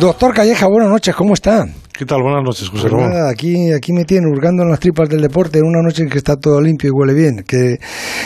Doctor 0.00 0.34
Calleja, 0.34 0.66
buenas 0.66 0.90
noches, 0.90 1.14
¿cómo 1.14 1.34
está? 1.34 1.66
¿Qué 1.96 2.04
tal? 2.04 2.20
Buenas 2.22 2.42
noches, 2.42 2.68
José 2.68 2.88
Pues 2.88 2.92
Ramón. 2.92 3.12
aquí, 3.30 3.70
aquí 3.72 3.92
me 3.92 4.04
tiene 4.04 4.26
hurgando 4.26 4.64
en 4.64 4.70
las 4.70 4.80
tripas 4.80 5.08
del 5.08 5.20
deporte 5.20 5.60
en 5.60 5.66
una 5.66 5.80
noche 5.82 6.02
en 6.02 6.08
que 6.08 6.18
está 6.18 6.34
todo 6.36 6.60
limpio 6.60 6.88
y 6.88 6.92
huele 6.92 7.14
bien. 7.14 7.44
Que 7.46 7.76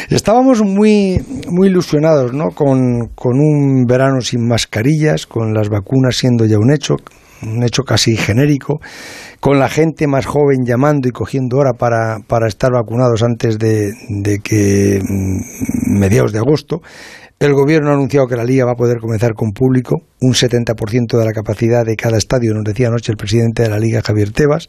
estábamos 0.09 0.63
muy, 0.63 1.21
muy 1.51 1.69
ilusionados, 1.69 2.33
¿no? 2.33 2.47
Con, 2.55 3.09
con 3.15 3.39
un 3.39 3.85
verano 3.87 4.23
sin 4.23 4.49
mascarillas, 4.49 5.27
con 5.27 5.53
las 5.53 5.69
vacunas 5.69 6.17
siendo 6.17 6.47
ya 6.47 6.57
un 6.59 6.73
hecho, 6.73 6.97
un 7.43 7.63
hecho 7.63 7.83
casi 7.83 8.17
genérico, 8.17 8.81
con 9.39 9.59
la 9.59 9.69
gente 9.69 10.07
más 10.07 10.25
joven 10.25 10.65
llamando 10.65 11.07
y 11.07 11.13
cogiendo 11.13 11.59
hora 11.59 11.75
para, 11.79 12.21
para 12.27 12.49
estar 12.49 12.73
vacunados 12.73 13.23
antes 13.23 13.59
de, 13.59 13.93
de 14.09 14.39
que 14.39 15.01
mm, 15.07 15.99
mediados 16.01 16.33
de 16.33 16.39
agosto. 16.39 16.81
El 17.41 17.55
gobierno 17.55 17.91
ha 17.91 17.95
anunciado 17.95 18.27
que 18.27 18.35
la 18.35 18.45
liga 18.45 18.65
va 18.65 18.73
a 18.73 18.77
poder 18.77 18.99
comenzar 18.99 19.35
con 19.35 19.53
público, 19.53 20.03
un 20.21 20.33
70% 20.33 21.17
de 21.17 21.25
la 21.25 21.33
capacidad 21.33 21.85
de 21.85 21.95
cada 21.95 22.19
estadio, 22.19 22.53
nos 22.53 22.65
decía 22.65 22.89
anoche 22.89 23.13
el 23.13 23.17
presidente 23.17 23.63
de 23.63 23.69
la 23.69 23.79
liga, 23.79 24.03
Javier 24.03 24.33
Tebas. 24.33 24.67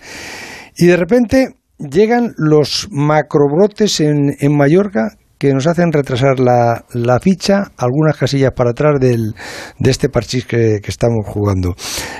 Y 0.78 0.86
de 0.86 0.95
repente 0.95 1.55
llegan 1.80 2.34
los 2.38 2.88
macrobrotes 2.92 4.02
en, 4.02 4.36
en 4.40 4.55
Mallorca 4.55 5.18
que 5.40 5.54
nos 5.54 5.66
hacen 5.66 5.92
retrasar 5.92 6.40
la, 6.40 6.86
la 6.94 7.20
ficha 7.20 7.72
algunas 7.78 8.18
casillas 8.18 8.52
para 8.54 8.72
atrás 8.72 9.00
del, 9.00 9.34
de 9.80 9.90
este 9.90 10.09
parchís 10.09 10.45
que, 10.45 10.80
que 10.84 10.92
estamos 10.92 11.26
jugando. 11.26 11.76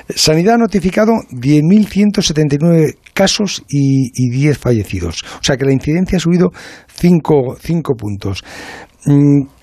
Sanidad 0.08 0.54
ha 0.54 0.58
notificado 0.58 1.12
10.179 1.30 2.96
casos 3.12 3.62
y, 3.68 4.10
y 4.14 4.30
10 4.30 4.58
fallecidos. 4.58 5.22
O 5.38 5.44
sea 5.44 5.56
que 5.56 5.66
la 5.66 5.72
incidencia 5.72 6.16
ha 6.16 6.20
subido 6.20 6.50
5 6.88 7.56
puntos. 7.96 8.42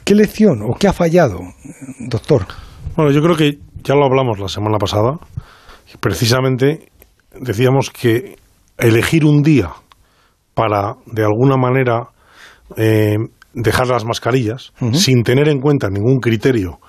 ¿Qué 0.07 0.15
lección 0.15 0.61
o 0.61 0.73
qué 0.79 0.87
ha 0.87 0.93
fallado, 0.93 1.41
doctor? 1.99 2.45
Bueno, 2.95 3.11
yo 3.11 3.21
creo 3.21 3.35
que 3.35 3.57
ya 3.83 3.93
lo 3.93 4.05
hablamos 4.05 4.39
la 4.39 4.47
semana 4.47 4.77
pasada. 4.77 5.17
Precisamente 5.99 6.87
decíamos 7.37 7.89
que 7.89 8.37
elegir 8.77 9.25
un 9.25 9.41
día 9.41 9.73
para, 10.53 10.93
de 11.07 11.25
alguna 11.25 11.57
manera, 11.57 12.03
eh, 12.77 13.17
dejar 13.53 13.87
las 13.87 14.05
mascarillas, 14.05 14.71
sin 14.93 15.23
tener 15.23 15.49
en 15.49 15.59
cuenta 15.59 15.89
ningún 15.89 16.19
criterio 16.21 16.79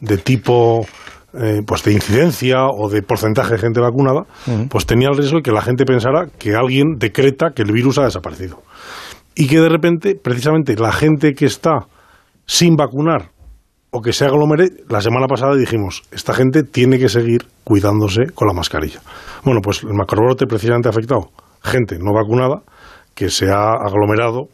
de 0.00 0.16
tipo 0.16 0.86
eh, 1.34 1.60
pues 1.66 1.82
de 1.84 1.92
incidencia 1.92 2.68
o 2.68 2.88
de 2.88 3.02
porcentaje 3.02 3.52
de 3.52 3.58
gente 3.58 3.80
vacunada, 3.80 4.22
pues 4.70 4.86
tenía 4.86 5.08
el 5.10 5.18
riesgo 5.18 5.36
de 5.36 5.42
que 5.42 5.52
la 5.52 5.60
gente 5.60 5.84
pensara 5.84 6.28
que 6.38 6.54
alguien 6.54 6.96
decreta 6.96 7.50
que 7.54 7.64
el 7.64 7.72
virus 7.72 7.98
ha 7.98 8.04
desaparecido. 8.04 8.62
Y 9.34 9.46
que 9.46 9.60
de 9.60 9.68
repente, 9.68 10.14
precisamente, 10.14 10.74
la 10.76 10.92
gente 10.92 11.34
que 11.34 11.44
está 11.44 11.86
sin 12.46 12.76
vacunar 12.76 13.30
o 13.90 14.00
que 14.00 14.12
se 14.12 14.24
aglomere, 14.24 14.68
la 14.88 15.00
semana 15.02 15.26
pasada 15.26 15.54
dijimos, 15.54 16.02
esta 16.12 16.32
gente 16.32 16.62
tiene 16.62 16.98
que 16.98 17.08
seguir 17.10 17.46
cuidándose 17.62 18.32
con 18.34 18.48
la 18.48 18.54
mascarilla. 18.54 19.00
Bueno, 19.44 19.60
pues 19.62 19.82
el 19.82 19.92
macrobrote 19.94 20.46
precisamente 20.46 20.88
ha 20.88 20.90
afectado 20.92 21.30
gente 21.62 21.98
no 21.98 22.12
vacunada 22.14 22.62
que 23.14 23.28
se 23.28 23.50
ha 23.50 23.72
aglomerado 23.72 24.48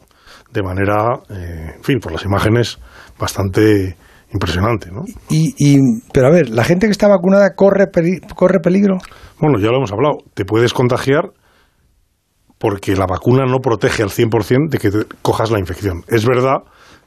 de 0.51 0.61
manera, 0.61 1.19
eh, 1.29 1.71
en 1.77 1.83
fin, 1.83 1.99
por 1.99 2.11
las 2.11 2.25
imágenes 2.25 2.79
bastante 3.17 3.95
impresionante, 4.33 4.91
¿no? 4.91 5.03
Y, 5.29 5.53
y, 5.57 5.77
pero 6.13 6.27
a 6.27 6.31
ver, 6.31 6.49
¿la 6.49 6.63
gente 6.63 6.87
que 6.87 6.91
está 6.91 7.07
vacunada 7.07 7.55
corre, 7.55 7.85
peri- 7.91 8.19
corre 8.35 8.59
peligro? 8.59 8.97
Bueno, 9.39 9.57
ya 9.59 9.69
lo 9.69 9.77
hemos 9.77 9.91
hablado, 9.91 10.17
te 10.33 10.43
puedes 10.45 10.73
contagiar 10.73 11.31
porque 12.57 12.95
la 12.95 13.05
vacuna 13.07 13.45
no 13.45 13.59
protege 13.59 14.03
al 14.03 14.09
100% 14.09 14.69
de 14.69 14.77
que 14.79 14.91
te 14.91 14.97
cojas 15.21 15.49
la 15.49 15.59
infección. 15.59 16.03
Es 16.09 16.25
verdad 16.25 16.57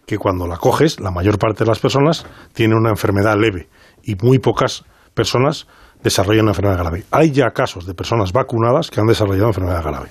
que 0.07 0.19
cuando 0.19 0.47
la 0.47 0.57
coges, 0.57 1.01
la 1.01 1.11
mayor 1.11 1.39
parte 1.39 1.65
de 1.65 1.69
las 1.69 1.79
personas 1.79 2.27
tiene 2.53 2.75
una 2.75 2.91
enfermedad 2.91 3.37
leve 3.39 3.69
y 4.03 4.17
muy 4.23 4.39
pocas 4.39 4.85
personas 5.15 5.67
desarrollan 6.03 6.43
una 6.43 6.51
enfermedad 6.51 6.79
grave. 6.79 7.05
Hay 7.11 7.31
ya 7.31 7.51
casos 7.51 7.87
de 7.87 7.95
personas 7.95 8.33
vacunadas 8.33 8.91
que 8.91 9.01
han 9.01 9.07
desarrollado 9.07 9.49
enfermedad 9.49 9.83
grave. 9.85 10.09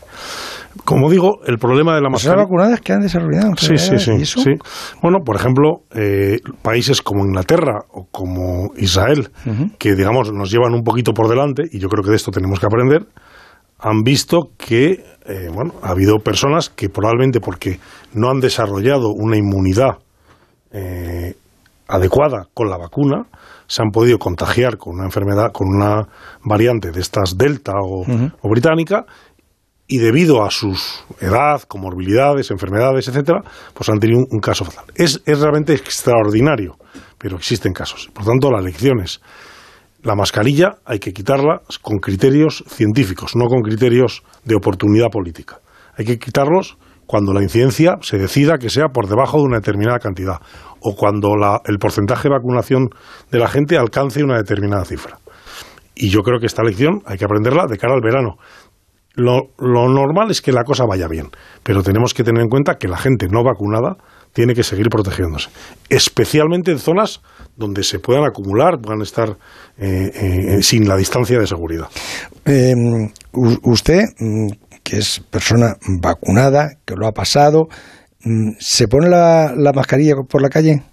Como 0.85 1.09
digo, 1.09 1.39
el 1.45 1.57
problema 1.57 1.95
de 1.95 2.01
la 2.01 2.09
Personas 2.09 2.37
mascarilla... 2.37 2.43
vacunadas 2.43 2.81
que 2.81 2.93
han 2.93 3.01
desarrollado 3.01 3.51
Sí, 3.57 3.77
sí, 3.77 3.99
sí, 3.99 4.11
¿y 4.17 4.21
eso? 4.21 4.39
sí. 4.39 4.51
Bueno, 5.01 5.19
por 5.25 5.35
ejemplo, 5.35 5.81
eh, 5.93 6.39
países 6.61 7.01
como 7.01 7.25
Inglaterra 7.25 7.79
o 7.91 8.07
como 8.09 8.71
Israel, 8.77 9.29
que 9.77 9.95
digamos 9.95 10.31
nos 10.31 10.49
llevan 10.49 10.73
un 10.73 10.83
poquito 10.83 11.11
por 11.13 11.27
delante, 11.27 11.63
y 11.69 11.79
yo 11.79 11.89
creo 11.89 12.03
que 12.05 12.11
de 12.11 12.15
esto 12.15 12.31
tenemos 12.31 12.57
que 12.59 12.67
aprender, 12.67 13.05
han 13.81 14.03
visto 14.03 14.51
que 14.57 15.03
eh, 15.25 15.49
bueno, 15.53 15.73
ha 15.81 15.89
habido 15.89 16.19
personas 16.19 16.69
que 16.69 16.89
probablemente 16.89 17.39
porque 17.39 17.79
no 18.13 18.29
han 18.29 18.39
desarrollado 18.39 19.09
una 19.09 19.37
inmunidad 19.37 19.99
eh, 20.71 21.35
adecuada 21.87 22.47
con 22.53 22.69
la 22.69 22.77
vacuna, 22.77 23.27
se 23.67 23.81
han 23.81 23.89
podido 23.91 24.17
contagiar 24.17 24.77
con 24.77 24.95
una 24.95 25.05
enfermedad, 25.05 25.51
con 25.51 25.67
una 25.67 26.07
variante 26.43 26.91
de 26.91 26.99
estas 26.99 27.37
delta 27.37 27.73
o, 27.81 28.05
británica, 28.49 29.05
y 29.87 29.97
debido 29.97 30.43
a 30.43 30.49
su 30.49 30.73
edad, 31.19 31.61
comorbilidades, 31.63 32.49
enfermedades, 32.49 33.07
etcétera, 33.07 33.41
pues 33.73 33.89
han 33.89 33.99
tenido 33.99 34.19
un, 34.19 34.27
un 34.31 34.39
caso 34.39 34.63
fatal. 34.63 34.85
Es, 34.95 35.21
es 35.25 35.39
realmente 35.39 35.73
extraordinario, 35.73 36.77
pero 37.17 37.35
existen 37.35 37.73
casos. 37.73 38.09
Por 38.13 38.25
tanto, 38.25 38.49
la 38.51 38.61
lección 38.61 39.01
es 39.01 39.21
la 40.03 40.15
mascarilla 40.15 40.77
hay 40.85 40.99
que 40.99 41.13
quitarla 41.13 41.61
con 41.81 41.97
criterios 41.99 42.63
científicos, 42.67 43.35
no 43.35 43.45
con 43.45 43.61
criterios 43.61 44.23
de 44.45 44.55
oportunidad 44.55 45.09
política. 45.11 45.59
Hay 45.97 46.05
que 46.05 46.17
quitarlos 46.17 46.77
cuando 47.05 47.33
la 47.33 47.43
incidencia 47.43 47.97
se 48.01 48.17
decida 48.17 48.57
que 48.57 48.69
sea 48.69 48.87
por 48.93 49.07
debajo 49.07 49.37
de 49.37 49.43
una 49.43 49.57
determinada 49.57 49.99
cantidad 49.99 50.37
o 50.79 50.95
cuando 50.95 51.35
la- 51.35 51.61
el 51.65 51.77
porcentaje 51.77 52.29
de 52.29 52.35
vacunación 52.35 52.87
de 53.31 53.37
la 53.39 53.47
gente 53.47 53.77
alcance 53.77 54.23
una 54.23 54.37
determinada 54.37 54.85
cifra. 54.85 55.19
Y 55.93 56.09
yo 56.09 56.21
creo 56.21 56.39
que 56.39 56.45
esta 56.47 56.63
lección 56.63 57.01
hay 57.05 57.17
que 57.17 57.25
aprenderla 57.25 57.65
de 57.67 57.77
cara 57.77 57.93
al 57.93 58.01
verano. 58.01 58.37
Lo, 59.13 59.49
lo 59.59 59.89
normal 59.89 60.31
es 60.31 60.41
que 60.41 60.53
la 60.53 60.63
cosa 60.63 60.85
vaya 60.85 61.07
bien, 61.09 61.27
pero 61.63 61.83
tenemos 61.83 62.13
que 62.13 62.23
tener 62.23 62.41
en 62.41 62.47
cuenta 62.49 62.75
que 62.77 62.87
la 62.87 62.97
gente 62.97 63.27
no 63.29 63.43
vacunada 63.43 63.97
tiene 64.31 64.53
que 64.55 64.63
seguir 64.63 64.87
protegiéndose, 64.89 65.49
especialmente 65.89 66.71
en 66.71 66.79
zonas 66.79 67.21
donde 67.55 67.83
se 67.83 67.99
puedan 67.99 68.23
acumular, 68.23 68.79
puedan 68.79 69.01
estar 69.01 69.37
eh, 69.77 70.11
eh, 70.13 70.63
sin 70.63 70.87
la 70.87 70.95
distancia 70.95 71.39
de 71.39 71.47
seguridad. 71.47 71.87
Eh, 72.45 72.73
usted, 73.63 74.03
mm, 74.19 74.47
que 74.83 74.97
es 74.97 75.19
persona 75.29 75.75
vacunada, 76.01 76.69
que 76.85 76.95
lo 76.95 77.07
ha 77.07 77.11
pasado, 77.11 77.67
mm, 78.23 78.51
¿se 78.59 78.87
pone 78.87 79.09
la, 79.09 79.53
la 79.55 79.73
mascarilla 79.73 80.15
por 80.27 80.41
la 80.41 80.49
calle? 80.49 80.83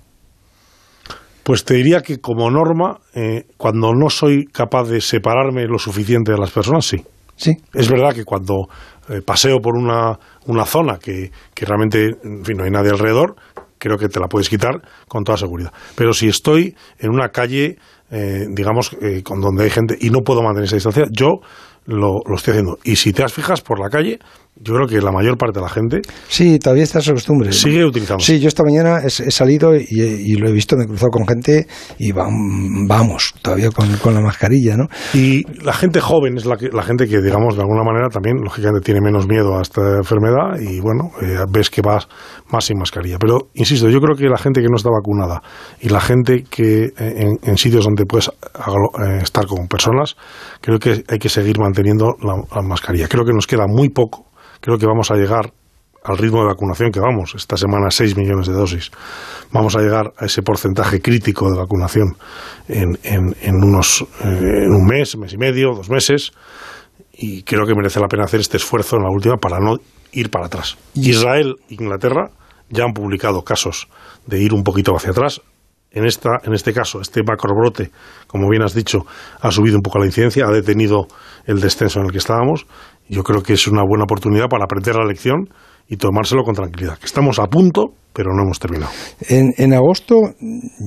Pues 1.49 1.65
te 1.65 1.75
diría 1.75 2.03
que 2.03 2.19
como 2.19 2.51
norma, 2.51 2.99
eh, 3.15 3.47
cuando 3.57 3.95
no 3.95 4.11
soy 4.11 4.45
capaz 4.45 4.85
de 4.91 5.01
separarme 5.01 5.65
lo 5.65 5.79
suficiente 5.79 6.33
de 6.33 6.39
las 6.39 6.51
personas, 6.51 6.85
sí. 6.85 6.99
Sí. 7.37 7.57
Es 7.73 7.89
verdad 7.89 8.13
que 8.13 8.25
cuando 8.25 8.69
eh, 9.09 9.23
paseo 9.25 9.59
por 9.59 9.75
una, 9.75 10.19
una 10.47 10.67
zona 10.67 10.99
que, 10.99 11.31
que 11.55 11.65
realmente 11.65 12.17
en 12.23 12.45
fin, 12.45 12.59
no 12.59 12.65
hay 12.65 12.71
nadie 12.71 12.91
alrededor, 12.91 13.37
creo 13.79 13.97
que 13.97 14.09
te 14.09 14.21
la 14.21 14.27
puedes 14.27 14.49
quitar 14.49 14.83
con 15.09 15.25
toda 15.25 15.39
seguridad. 15.39 15.73
Pero 15.95 16.13
si 16.13 16.29
estoy 16.29 16.75
en 16.99 17.11
una 17.11 17.29
calle, 17.31 17.77
eh, 18.11 18.47
digamos, 18.51 18.97
eh, 19.01 19.23
con 19.23 19.41
donde 19.41 19.65
hay 19.65 19.71
gente 19.71 19.97
y 20.01 20.11
no 20.11 20.21
puedo 20.21 20.43
mantener 20.43 20.67
esa 20.67 20.77
distancia, 20.77 21.05
yo 21.11 21.41
lo, 21.89 22.21
lo 22.27 22.37
estoy 22.37 22.53
haciendo. 22.53 22.79
Y 22.85 22.97
si 22.97 23.13
te 23.13 23.25
has 23.25 23.33
fijas 23.33 23.61
por 23.63 23.81
la 23.81 23.89
calle, 23.89 24.19
yo 24.61 24.75
creo 24.75 24.89
que 24.89 25.01
la 25.01 25.13
mayor 25.13 25.39
parte 25.39 25.61
de 25.61 25.63
la 25.65 25.69
gente 25.69 26.01
Sí, 26.27 26.59
todavía 26.59 26.83
está 26.83 26.99
esa 26.99 27.13
costumbre. 27.13 27.53
sigue 27.53 27.85
utilizando. 27.85 28.23
Sí, 28.25 28.41
yo 28.41 28.49
esta 28.49 28.65
mañana 28.65 29.01
he, 29.03 29.07
he 29.07 29.31
salido 29.31 29.77
y, 29.77 29.87
y 29.89 30.35
lo 30.35 30.49
he 30.49 30.53
visto, 30.53 30.77
me 30.77 30.83
he 30.83 30.87
cruzado 30.89 31.11
con 31.11 31.27
gente 31.29 31.67
y 31.99 32.11
vam- 32.13 32.87
vamos, 32.89 33.35
todavía 33.41 33.71
con, 33.71 33.89
con 33.99 34.15
la 34.15 34.21
mascarilla, 34.21 34.77
¿no? 34.77 34.89
Y 35.15 35.45
la 35.63 35.73
gente 35.73 36.01
joven 36.01 36.37
es 36.37 36.45
la, 36.45 36.57
que, 36.57 36.71
la 36.73 36.83
gente 36.83 37.07
que, 37.07 37.21
digamos, 37.23 37.55
de 37.55 37.63
alguna 37.63 37.85
manera 37.85 38.09
también, 38.09 38.39
lógicamente, 38.43 38.85
tiene 38.85 39.01
menos 39.01 39.29
miedo 39.29 39.57
a 39.57 39.63
esta 39.63 39.81
enfermedad 39.99 40.59
y, 40.61 40.81
bueno, 40.81 41.13
eh, 41.23 41.37
ves 41.49 41.71
que 41.71 41.81
vas 41.81 42.09
más 42.51 42.65
sin 42.65 42.79
mascarilla. 42.79 43.19
Pero, 43.21 43.51
insisto, 43.55 43.89
yo 43.89 44.01
creo 44.01 44.17
que 44.17 44.25
la 44.29 44.39
gente 44.39 44.61
que 44.61 44.67
no 44.69 44.77
está 44.77 44.91
vacunada 44.91 45.41
y 45.81 45.89
la 45.89 46.01
gente 46.01 46.43
que 46.51 46.87
eh, 46.87 46.93
en, 46.99 47.39
en 47.49 47.57
sitios 47.57 47.85
donde 47.85 48.05
puedes 48.07 48.29
eh, 48.29 49.21
estar 49.23 49.47
con 49.47 49.69
personas, 49.69 50.17
creo 50.61 50.81
que 50.81 51.05
hay 51.09 51.19
que 51.21 51.29
seguir 51.29 51.61
manteniendo 51.61 51.78
la, 51.83 52.43
la 52.55 52.63
mascarilla. 52.63 53.09
Creo 53.09 53.25
que 53.25 53.33
nos 53.33 53.47
queda 53.47 53.67
muy 53.67 53.89
poco. 53.89 54.27
Creo 54.61 54.79
que 54.79 54.87
vamos 54.87 55.11
a 55.11 55.15
llegar 55.15 55.53
al 56.05 56.17
ritmo 56.17 56.41
de 56.41 56.47
vacunación 56.47 56.91
que 56.91 57.01
vamos, 57.01 57.35
esta 57.35 57.57
semana 57.57 57.91
6 57.91 58.17
millones 58.17 58.47
de 58.47 58.55
dosis, 58.55 58.91
vamos 59.53 59.77
a 59.77 59.81
llegar 59.81 60.13
a 60.17 60.25
ese 60.25 60.43
porcentaje 60.43 61.03
crítico 61.03 61.51
de 61.51 61.59
vacunación 61.59 62.17
en, 62.69 62.99
en, 63.03 63.37
en 63.43 63.57
unos, 63.57 64.07
eh, 64.25 64.65
en 64.65 64.73
un 64.73 64.87
mes, 64.87 65.17
mes 65.19 65.35
y 65.35 65.37
medio, 65.37 65.75
dos 65.75 65.91
meses, 65.91 66.33
y 67.13 67.43
creo 67.43 67.67
que 67.67 67.75
merece 67.75 68.01
la 68.01 68.07
pena 68.07 68.25
hacer 68.25 68.41
este 68.41 68.57
esfuerzo 68.57 68.97
en 68.97 69.03
la 69.03 69.11
última 69.11 69.37
para 69.37 69.59
no 69.59 69.77
ir 70.13 70.31
para 70.31 70.47
atrás. 70.47 70.79
Israel 70.95 71.57
e 71.69 71.75
Inglaterra 71.75 72.31
ya 72.71 72.85
han 72.85 72.93
publicado 72.93 73.43
casos 73.43 73.89
de 74.27 74.41
ir 74.41 74.55
un 74.55 74.63
poquito 74.63 74.95
hacia 74.95 75.11
atrás. 75.11 75.43
En, 75.91 76.05
esta, 76.05 76.39
en 76.45 76.53
este 76.53 76.73
caso, 76.73 77.01
este 77.01 77.23
macrobrote, 77.23 77.91
como 78.27 78.49
bien 78.51 78.63
has 78.63 78.75
dicho, 78.75 79.07
ha 79.41 79.51
subido 79.51 79.77
un 79.77 79.83
poco 79.83 79.99
la 79.99 80.07
incidencia, 80.07 80.47
ha 80.47 80.51
detenido 80.51 81.07
el 81.47 81.61
descenso 81.61 82.01
en 82.01 82.07
el 82.07 82.13
que 82.13 82.19
estábamos. 82.19 82.67
Yo 83.09 83.23
creo 83.23 83.43
que 83.43 83.55
es 83.55 83.67
una 83.67 83.83
buena 83.83 84.05
oportunidad 84.05 84.49
para 84.49 84.65
aprender 84.65 84.97
la 84.97 85.07
lección 85.07 85.49
y 85.89 85.97
tomárselo 85.97 86.43
con 86.45 86.55
tranquilidad. 86.55 86.99
Que 86.99 87.07
estamos 87.07 87.39
a 87.39 87.47
punto, 87.47 87.95
pero 88.13 88.35
no 88.35 88.43
hemos 88.43 88.59
terminado. 88.59 88.93
En, 89.29 89.55
en 89.57 89.73
agosto, 89.73 90.17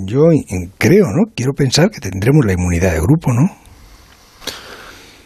yo 0.06 0.30
creo, 0.78 1.06
¿no? 1.08 1.34
Quiero 1.36 1.54
pensar 1.54 1.90
que 1.90 2.00
tendremos 2.00 2.46
la 2.46 2.54
inmunidad 2.54 2.94
de 2.94 3.00
grupo, 3.00 3.34
¿no? 3.34 3.50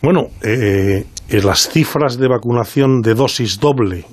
Bueno, 0.02 0.28
eh, 0.44 1.04
eh, 1.30 1.42
las 1.42 1.68
cifras 1.70 2.18
de 2.18 2.28
vacunación 2.28 3.02
de 3.02 3.16
dosis 3.16 3.60
doble 3.60 4.06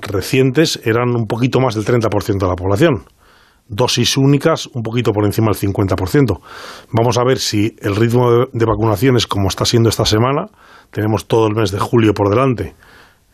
recientes 0.00 0.80
eran 0.84 1.14
un 1.14 1.26
poquito 1.26 1.60
más 1.60 1.74
del 1.74 1.84
30% 1.84 2.38
de 2.38 2.46
la 2.46 2.56
población. 2.56 3.04
Dosis 3.68 4.16
únicas 4.16 4.66
un 4.74 4.82
poquito 4.82 5.12
por 5.12 5.24
encima 5.24 5.48
del 5.52 5.70
50%. 5.70 6.40
Vamos 6.92 7.18
a 7.18 7.24
ver 7.24 7.38
si 7.38 7.76
el 7.80 7.96
ritmo 7.96 8.30
de, 8.30 8.46
de 8.52 8.64
vacunación 8.64 9.16
es 9.16 9.26
como 9.26 9.48
está 9.48 9.64
siendo 9.64 9.88
esta 9.88 10.04
semana. 10.04 10.46
Tenemos 10.90 11.26
todo 11.26 11.46
el 11.46 11.54
mes 11.54 11.70
de 11.70 11.78
julio 11.78 12.14
por 12.14 12.30
delante 12.30 12.74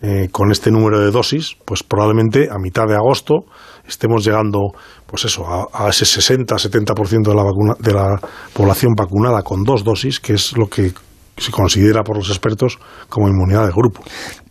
eh, 0.07 0.29
con 0.31 0.53
este 0.53 0.71
número 0.71 1.01
de 1.01 1.11
dosis, 1.11 1.57
pues 1.65 1.83
probablemente 1.83 2.51
a 2.51 2.59
mitad 2.59 2.87
de 2.87 2.95
agosto 2.95 3.47
estemos 3.89 4.23
llegando, 4.23 4.73
pues 5.07 5.25
eso, 5.25 5.47
a, 5.73 5.89
ese 5.89 6.05
60-70% 6.05 7.29
de 7.29 7.35
la, 7.35 7.43
vacuna, 7.43 7.75
de 7.79 7.95
la 7.95 8.21
población 8.53 8.93
vacunada 8.95 9.43
con 9.43 9.63
dos 9.63 9.83
dosis, 9.83 10.21
que 10.21 10.35
es 10.35 10.59
lo 10.59 10.67
que 10.67 10.93
se 11.37 11.51
considera 11.51 12.03
por 12.03 12.17
los 12.17 12.29
expertos 12.29 12.79
como 13.09 13.29
inmunidad 13.29 13.67
de 13.67 13.73
grupo. 13.73 14.03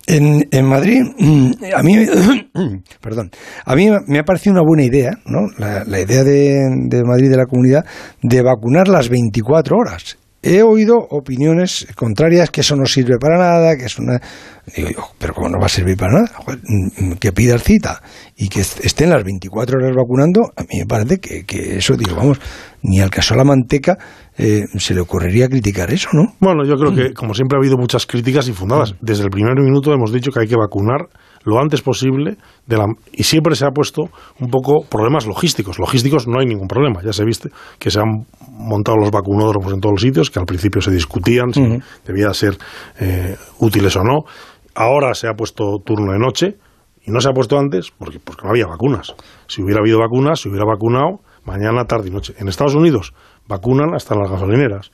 En, 0.05 0.47
en, 0.51 0.65
Madrid, 0.65 1.01
mm, 1.17 1.51
a 1.75 1.81
mí, 1.81 2.05
perdón, 3.01 3.31
a 3.65 3.75
mí 3.75 3.89
me 4.07 4.19
ha 4.19 4.23
parecido 4.23 4.53
una 4.53 4.63
buena 4.63 4.83
idea, 4.83 5.11
¿no? 5.25 5.47
La, 5.57 5.85
la 5.85 6.01
idea 6.01 6.23
de, 6.23 6.59
de, 6.89 7.03
Madrid 7.03 7.29
de 7.29 7.37
la 7.37 7.45
comunidad 7.45 7.85
de 8.21 8.41
vacunar 8.41 8.89
las 8.89 9.07
24 9.07 9.77
horas. 9.77 10.17
He 10.43 10.61
oído 10.61 10.97
opiniones 10.97 11.87
contrarias 11.95 12.51
que 12.51 12.61
eso 12.61 12.75
no 12.75 12.85
sirve 12.85 13.17
para 13.17 13.37
nada, 13.37 13.77
que 13.77 13.85
es 13.85 13.97
una 13.97 14.19
Digo 14.65 14.89
yo, 14.89 15.03
pero 15.19 15.33
¿cómo 15.33 15.49
no 15.49 15.59
va 15.59 15.65
a 15.65 15.69
servir 15.69 15.97
para 15.97 16.13
nada? 16.13 16.31
Mm, 16.63 17.11
mm, 17.11 17.13
que 17.15 17.33
pidas 17.33 17.63
cita 17.63 18.01
y 18.37 18.47
que 18.47 18.61
estén 18.61 19.09
las 19.09 19.21
24 19.23 19.77
horas 19.77 19.93
vacunando, 19.93 20.53
a 20.55 20.61
mí 20.61 20.79
me 20.79 20.85
parece 20.85 21.19
que, 21.19 21.43
que 21.43 21.77
eso, 21.77 21.97
digo, 21.97 22.15
vamos, 22.15 22.39
ni 22.81 23.01
al 23.01 23.09
caso 23.09 23.33
de 23.33 23.39
la 23.39 23.43
manteca 23.43 23.97
eh, 24.37 24.63
se 24.77 24.93
le 24.93 25.01
ocurriría 25.01 25.49
criticar 25.49 25.91
eso, 25.91 26.09
¿no? 26.13 26.33
Bueno, 26.39 26.63
yo 26.65 26.75
creo 26.77 26.95
que, 26.95 27.13
como 27.13 27.33
siempre, 27.33 27.57
ha 27.57 27.59
habido 27.59 27.77
muchas 27.77 28.05
críticas 28.05 28.47
infundadas. 28.47 28.95
Desde 29.01 29.25
el 29.25 29.29
primer 29.29 29.55
minuto 29.59 29.93
hemos 29.93 30.13
dicho 30.13 30.31
que 30.31 30.39
hay 30.39 30.47
que 30.47 30.55
vacunar 30.55 31.09
lo 31.43 31.59
antes 31.59 31.81
posible 31.81 32.37
de 32.65 32.77
la, 32.77 32.85
y 33.11 33.23
siempre 33.23 33.55
se 33.55 33.65
ha 33.65 33.71
puesto 33.71 34.03
un 34.39 34.49
poco 34.49 34.85
problemas 34.89 35.25
logísticos. 35.25 35.79
Logísticos 35.79 36.27
no 36.27 36.39
hay 36.39 36.45
ningún 36.45 36.67
problema, 36.67 37.01
ya 37.03 37.13
se 37.13 37.25
viste 37.25 37.49
que 37.79 37.91
se 37.91 37.99
han 37.99 38.25
montado 38.49 38.97
los 38.97 39.11
vacunódromos 39.11 39.73
en 39.73 39.79
todos 39.79 39.93
los 39.93 40.01
sitios, 40.01 40.29
que 40.29 40.39
al 40.39 40.45
principio 40.45 40.81
se 40.81 40.91
discutían 40.91 41.53
si 41.53 41.79
debía 42.05 42.33
ser 42.33 42.57
eh, 42.99 43.35
útiles 43.59 43.95
o 43.95 44.03
no 44.03 44.25
Ahora 44.75 45.13
se 45.13 45.27
ha 45.27 45.33
puesto 45.33 45.77
turno 45.85 46.13
de 46.13 46.19
noche 46.19 46.57
y 47.05 47.11
no 47.11 47.21
se 47.21 47.29
ha 47.29 47.33
puesto 47.33 47.59
antes 47.59 47.91
porque, 47.91 48.19
porque 48.19 48.43
no 48.43 48.49
había 48.49 48.65
vacunas. 48.65 49.13
Si 49.47 49.61
hubiera 49.61 49.81
habido 49.81 49.99
vacunas, 49.99 50.39
se 50.39 50.49
hubiera 50.49 50.65
vacunado 50.65 51.19
mañana, 51.45 51.85
tarde 51.85 52.09
y 52.09 52.11
noche. 52.11 52.33
En 52.39 52.47
Estados 52.47 52.73
Unidos 52.73 53.13
vacunan 53.47 53.93
hasta 53.93 54.15
en 54.15 54.21
las 54.21 54.31
gasolineras. 54.31 54.91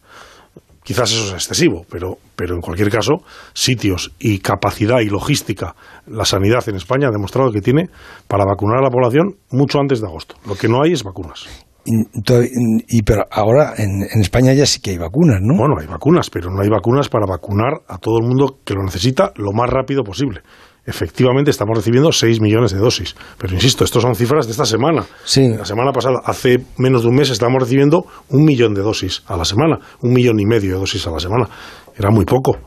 Quizás 0.90 1.12
eso 1.12 1.28
es 1.28 1.34
excesivo, 1.34 1.86
pero, 1.88 2.18
pero 2.36 2.56
en 2.56 2.62
cualquier 2.62 2.90
caso, 2.90 3.18
sitios 3.54 4.12
y 4.18 4.40
capacidad 4.40 5.02
y 5.02 5.06
logística, 5.06 5.76
la 6.08 6.26
sanidad 6.26 6.68
en 6.68 6.78
España 6.78 7.10
ha 7.10 7.12
demostrado 7.12 7.52
que 7.52 7.62
tiene 7.62 7.92
para 8.28 8.44
vacunar 8.44 8.80
a 8.80 8.82
la 8.82 8.90
población 8.90 9.36
mucho 9.52 9.80
antes 9.80 10.02
de 10.02 10.08
agosto. 10.08 10.34
Lo 10.48 10.56
que 10.56 10.68
no 10.68 10.82
hay 10.82 10.94
es 10.94 11.04
vacunas. 11.04 11.48
Y, 11.86 13.04
pero 13.04 13.26
ahora 13.30 13.76
en, 13.78 14.02
España 14.20 14.52
ya 14.54 14.66
sí 14.66 14.82
que 14.82 14.90
hay 14.90 14.98
vacunas, 14.98 15.38
¿no? 15.44 15.56
Bueno, 15.56 15.76
hay 15.80 15.86
vacunas, 15.86 16.32
pero 16.32 16.50
no 16.50 16.60
hay 16.64 16.70
vacunas 16.70 17.08
para 17.08 17.28
vacunar 17.28 17.82
a 17.88 18.00
todo 18.00 18.18
el 18.18 18.26
mundo 18.26 18.58
que 18.66 18.74
lo 18.74 18.82
necesita 18.82 19.32
lo 19.36 19.52
más 19.54 19.70
rápido 19.70 20.04
posible. 20.04 20.42
Efectivamente, 20.90 21.52
estamos 21.52 21.78
recibiendo 21.78 22.12
6 22.12 22.42
millones 22.42 22.72
de 22.72 22.80
dosis. 22.80 23.16
Pero 23.38 23.54
insisto, 23.54 23.84
estos 23.84 24.02
son 24.02 24.16
cifras 24.16 24.48
de 24.48 24.54
esta 24.54 24.66
semana. 24.66 25.06
Sí. 25.24 25.48
La 25.50 25.64
semana 25.64 25.92
pasada, 25.92 26.18
hace 26.26 26.66
menos 26.78 27.04
de 27.04 27.10
un 27.10 27.16
mes, 27.16 27.30
estamos 27.30 27.62
recibiendo 27.62 28.06
un 28.30 28.44
millón 28.44 28.74
de 28.74 28.82
dosis 28.82 29.22
a 29.28 29.38
la 29.38 29.46
semana. 29.46 29.78
Un 30.02 30.14
millón 30.14 30.40
y 30.40 30.46
medio 30.46 30.74
de 30.74 30.80
dosis 30.80 31.06
a 31.06 31.12
la 31.12 31.20
semana. 31.20 31.48
Era 31.96 32.10
muy 32.10 32.26
poco. 32.26 32.58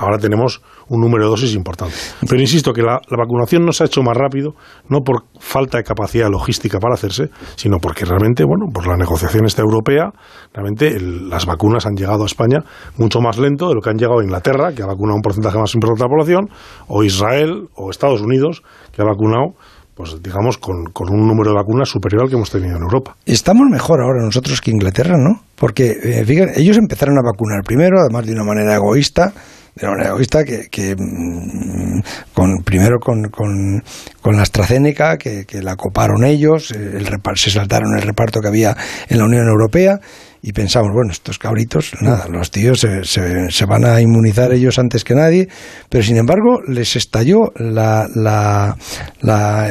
Ahora 0.00 0.16
tenemos 0.16 0.62
un 0.88 0.98
número 0.98 1.24
de 1.24 1.30
dosis 1.30 1.54
importante. 1.54 1.94
Pero 2.26 2.40
insisto 2.40 2.72
que 2.72 2.80
la, 2.80 3.00
vacunación 3.10 3.66
no 3.66 3.72
se 3.72 3.84
ha 3.84 3.86
hecho 3.86 4.02
más 4.02 4.16
rápido, 4.16 4.54
no 4.88 5.00
por 5.00 5.24
falta 5.38 5.76
de 5.76 5.84
capacidad 5.84 6.30
logística 6.30 6.78
para 6.78 6.94
hacerse, 6.94 7.28
sino 7.56 7.76
porque 7.78 8.06
realmente, 8.06 8.44
bueno, 8.44 8.72
por 8.72 8.86
la 8.86 8.96
negociación 8.96 9.44
esta 9.44 9.60
europea, 9.60 10.10
realmente 10.54 10.98
las 10.98 11.44
vacunas 11.44 11.84
han 11.84 11.96
llegado 11.96 12.22
a 12.22 12.26
España 12.26 12.60
mucho 12.96 13.20
más 13.20 13.36
lento 13.36 13.68
de 13.68 13.74
lo 13.74 13.82
que 13.82 13.90
han 13.90 13.98
llegado 13.98 14.20
a 14.20 14.24
Inglaterra, 14.24 14.72
que 14.74 14.82
ha 14.82 14.86
vacunado 14.86 15.16
un 15.16 15.22
porcentaje 15.22 15.58
más 15.58 15.74
importante 15.74 16.02
de 16.02 16.08
la 16.08 16.10
población, 16.10 16.48
o 16.88 17.04
Israel, 17.04 17.68
o 17.76 17.90
Estados 17.90 18.22
Unidos, 18.22 18.62
que 18.92 19.02
ha 19.02 19.04
vacunado 19.04 19.52
pues 20.00 20.16
digamos, 20.22 20.56
con, 20.56 20.78
un 21.10 21.26
número 21.26 21.50
de 21.50 21.56
vacunas 21.56 21.90
superior 21.90 22.22
al 22.22 22.30
que 22.30 22.34
hemos 22.34 22.48
tenido 22.48 22.74
en 22.74 22.82
Europa. 22.82 23.16
Estamos 23.26 23.68
mejor 23.70 24.00
ahora 24.00 24.24
nosotros 24.24 24.62
que 24.62 24.70
Inglaterra, 24.70 25.18
¿no? 25.18 25.42
Porque, 25.56 25.90
eh, 25.90 26.24
fíjate, 26.24 26.58
ellos 26.58 26.78
empezaron 26.78 27.18
a 27.18 27.22
vacunar 27.22 27.60
primero, 27.62 28.00
además 28.00 28.24
de 28.24 28.32
una 28.32 28.44
manera 28.44 28.76
egoísta, 28.76 29.34
de 29.74 29.86
una 29.86 29.92
manera 29.92 30.10
egoísta 30.10 30.44
que, 30.44 30.68
que 30.70 30.94
mm, 30.96 32.00
con, 32.34 32.62
primero 32.64 32.98
con, 32.98 33.24
con, 33.30 33.82
con 34.20 34.36
la 34.36 34.42
AstraZeneca, 34.42 35.16
que, 35.16 35.44
que, 35.46 35.62
la 35.62 35.76
coparon 35.76 36.24
ellos, 36.24 36.70
el 36.72 37.06
se 37.34 37.50
saltaron 37.50 37.94
el 37.96 38.02
reparto 38.02 38.40
que 38.40 38.48
había 38.48 38.76
en 39.08 39.18
la 39.18 39.24
Unión 39.24 39.46
Europea 39.46 40.00
y 40.42 40.52
pensamos, 40.52 40.90
bueno, 40.92 41.12
estos 41.12 41.38
cabritos, 41.38 41.92
nada, 42.00 42.26
los 42.28 42.50
tíos 42.50 42.80
se, 42.80 43.04
se, 43.04 43.66
van 43.66 43.84
a 43.84 44.00
inmunizar 44.00 44.52
ellos 44.52 44.78
antes 44.78 45.04
que 45.04 45.14
nadie, 45.14 45.48
pero 45.88 46.02
sin 46.02 46.16
embargo 46.16 46.60
les 46.66 46.96
estalló 46.96 47.52
la, 47.56 48.08
la, 48.14 48.76
la 49.20 49.70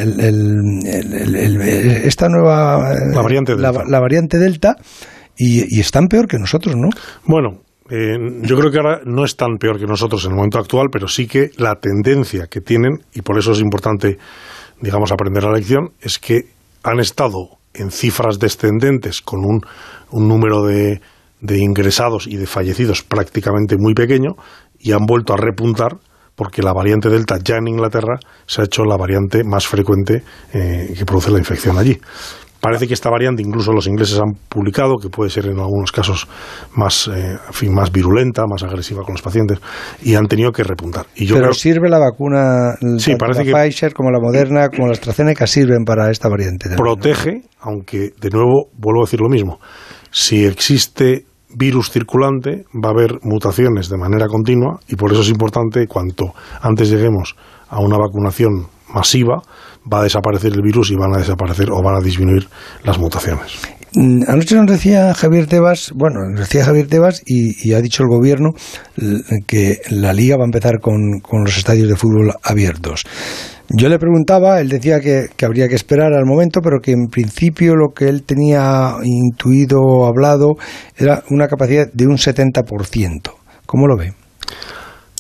esta 2.04 2.30
nueva 2.30 2.94
la 3.12 3.22
variante 3.22 3.54
delta, 3.54 3.84
la, 3.88 4.00
variante 4.00 4.38
delta 4.38 4.76
y, 5.36 5.76
y, 5.76 5.80
están 5.80 6.08
peor 6.08 6.28
que 6.28 6.38
nosotros, 6.38 6.76
¿no? 6.76 6.90
Bueno, 7.26 7.62
eh, 7.90 8.18
yo 8.42 8.58
creo 8.58 8.72
que 8.72 8.78
ahora 8.78 9.02
no 9.06 9.26
es 9.26 9.36
tan 9.36 9.58
peor 9.58 9.80
que 9.80 9.86
nosotros 9.86 10.24
en 10.26 10.32
el 10.32 10.38
momento 10.38 10.60
actual, 10.60 10.88
pero 10.92 11.08
sí 11.08 11.28
que 11.28 11.50
la 11.58 11.76
tendencia 11.76 12.48
que 12.48 12.62
tienen, 12.62 13.00
y 13.14 13.22
por 13.22 13.38
eso 13.38 13.52
es 13.52 13.60
importante, 13.60 14.18
digamos, 14.82 15.12
aprender 15.12 15.44
la 15.44 15.54
lección, 15.54 15.90
es 16.02 16.20
que 16.20 16.42
han 16.84 17.00
estado 17.00 17.58
en 17.74 17.92
cifras 17.92 18.40
descendentes 18.40 19.22
con 19.22 19.40
un, 19.40 19.62
un 20.12 20.28
número 20.28 20.64
de, 20.66 21.02
de 21.42 21.58
ingresados 21.60 22.28
y 22.28 22.38
de 22.38 22.48
fallecidos 22.48 23.04
prácticamente 23.04 23.76
muy 23.78 23.94
pequeño 23.94 24.36
y 24.80 24.92
han 24.92 25.06
vuelto 25.06 25.34
a 25.34 25.38
repuntar 25.38 25.98
porque 26.36 26.62
la 26.62 26.72
variante 26.72 27.10
Delta 27.10 27.38
ya 27.44 27.58
en 27.58 27.68
Inglaterra 27.68 28.18
se 28.46 28.62
ha 28.62 28.66
hecho 28.66 28.86
la 28.86 28.96
variante 28.96 29.44
más 29.44 29.68
frecuente 29.68 30.24
eh, 30.54 30.94
que 30.98 31.06
produce 31.06 31.32
la 31.32 31.40
infección 31.40 31.78
allí. 31.78 32.00
Parece 32.62 32.88
que 32.88 32.94
esta 32.94 33.10
variante, 33.10 33.42
incluso 33.42 33.72
los 33.72 33.88
ingleses 33.88 34.20
han 34.20 34.34
publicado, 34.50 34.98
que 34.98 35.10
puede 35.10 35.30
ser 35.30 35.46
en 35.46 35.60
algunos 35.60 35.92
casos 35.92 36.28
más, 36.76 37.08
eh, 37.08 37.38
fin, 37.52 37.74
más 37.74 37.92
virulenta, 37.92 38.44
más 38.48 38.64
agresiva 38.64 39.04
con 39.04 39.14
los 39.14 39.22
pacientes, 39.22 39.60
y 40.02 40.16
han 40.16 40.28
tenido 40.28 40.52
que 40.52 40.64
repuntar. 40.64 41.06
Y 41.16 41.26
yo 41.26 41.36
Pero 41.36 41.54
sirve 41.54 41.90
la 41.90 42.00
vacuna, 42.00 42.76
sí, 42.98 43.16
parece 43.16 43.46
la 43.46 43.64
Pfizer, 43.64 43.94
como 43.94 44.12
la 44.12 44.20
Moderna, 44.20 44.70
como 44.70 44.88
la 44.88 44.94
AstraZeneca, 44.94 45.48
sirven 45.48 45.86
para 45.86 46.12
esta 46.12 46.28
variante. 46.28 46.70
Protege, 46.76 47.44
aunque 47.62 48.12
de 48.20 48.30
nuevo 48.30 48.70
vuelvo 48.78 49.04
a 49.04 49.06
decir 49.06 49.22
lo 49.22 49.30
mismo. 49.30 49.60
Si 50.12 50.46
existe 50.46 51.26
virus 51.56 51.92
circulante, 51.92 52.66
va 52.76 52.90
a 52.90 52.92
haber 52.92 53.20
mutaciones 53.24 53.90
de 53.90 53.98
manera 53.98 54.28
continua, 54.28 54.80
y 54.88 54.96
por 54.96 55.12
eso 55.12 55.22
es 55.22 55.30
importante, 55.30 55.88
cuanto 55.88 56.34
antes 56.62 56.90
lleguemos 56.90 57.36
a 57.70 57.80
una 57.80 57.98
vacunación 57.98 58.68
masiva, 58.94 59.42
va 59.92 60.02
a 60.02 60.04
desaparecer 60.04 60.54
el 60.54 60.62
virus 60.62 60.92
y 60.92 60.96
van 60.96 61.14
a 61.14 61.18
desaparecer 61.18 61.70
o 61.72 61.82
van 61.82 61.96
a 61.96 62.02
disminuir 62.02 62.48
las 62.84 63.00
mutaciones. 63.00 63.60
Mm, 63.94 64.22
anoche 64.28 64.56
nos 64.56 64.68
decía 64.68 65.14
Javier 65.14 65.48
Tebas, 65.48 65.92
bueno, 65.96 66.20
nos 66.30 66.42
decía 66.42 66.64
Javier 66.64 66.88
Tebas 66.88 67.24
y, 67.26 67.74
ha 67.74 67.82
dicho 67.82 68.04
el 68.04 68.10
gobierno 68.10 68.52
que 69.48 69.80
la 69.90 70.14
liga 70.14 70.38
va 70.38 70.44
a 70.44 70.46
empezar 70.46 70.80
con, 70.80 71.22
los 71.44 71.58
estadios 71.58 71.90
de 71.90 71.96
fútbol 71.96 72.34
abiertos. 72.44 73.04
Yo 73.72 73.88
le 73.88 74.00
preguntaba, 74.00 74.60
él 74.62 74.70
decía 74.70 75.00
que, 75.00 75.30
habría 75.46 75.68
que 75.68 75.76
esperar 75.76 76.14
al 76.14 76.26
momento, 76.26 76.60
pero 76.62 76.80
que 76.80 76.92
en 76.92 77.08
principio 77.08 77.76
lo 77.76 77.90
que 77.94 78.10
él 78.10 78.24
tenía 78.24 78.96
intuido 79.04 80.06
hablado 80.06 80.56
era 80.98 81.24
una 81.30 81.48
capacidad 81.48 81.88
de 81.92 82.08
un 82.08 82.18
70%. 82.18 83.32
¿Cómo 83.66 83.88
lo 83.88 83.96
ve? 83.96 84.14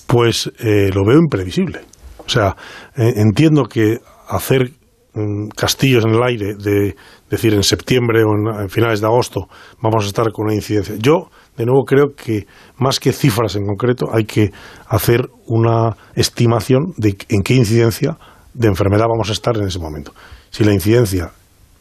Pues 0.07 0.51
eh, 0.59 0.89
lo 0.93 1.05
veo 1.05 1.19
imprevisible. 1.19 1.81
O 2.25 2.29
sea, 2.29 2.55
eh, 2.95 3.13
entiendo 3.17 3.65
que 3.65 3.97
hacer 4.29 4.71
mm, 5.13 5.49
castillos 5.49 6.05
en 6.05 6.11
el 6.11 6.23
aire, 6.23 6.55
de 6.55 6.95
decir 7.29 7.53
en 7.53 7.63
septiembre 7.63 8.23
o 8.23 8.61
en, 8.61 8.69
finales 8.69 9.01
de 9.01 9.07
agosto 9.07 9.47
vamos 9.81 10.05
a 10.05 10.07
estar 10.07 10.31
con 10.31 10.45
una 10.45 10.55
incidencia. 10.55 10.95
Yo, 10.97 11.29
de 11.57 11.65
nuevo, 11.65 11.83
creo 11.83 12.15
que 12.15 12.47
más 12.77 12.99
que 12.99 13.11
cifras 13.11 13.55
en 13.55 13.65
concreto, 13.65 14.07
hay 14.13 14.25
que 14.25 14.51
hacer 14.87 15.29
una 15.47 15.97
estimación 16.15 16.93
de 16.97 17.17
en 17.29 17.43
qué 17.43 17.55
incidencia 17.55 18.17
de 18.53 18.67
enfermedad 18.67 19.05
vamos 19.09 19.29
a 19.29 19.33
estar 19.33 19.57
en 19.57 19.67
ese 19.67 19.79
momento. 19.79 20.13
Si 20.51 20.63
la 20.63 20.73
incidencia 20.73 21.31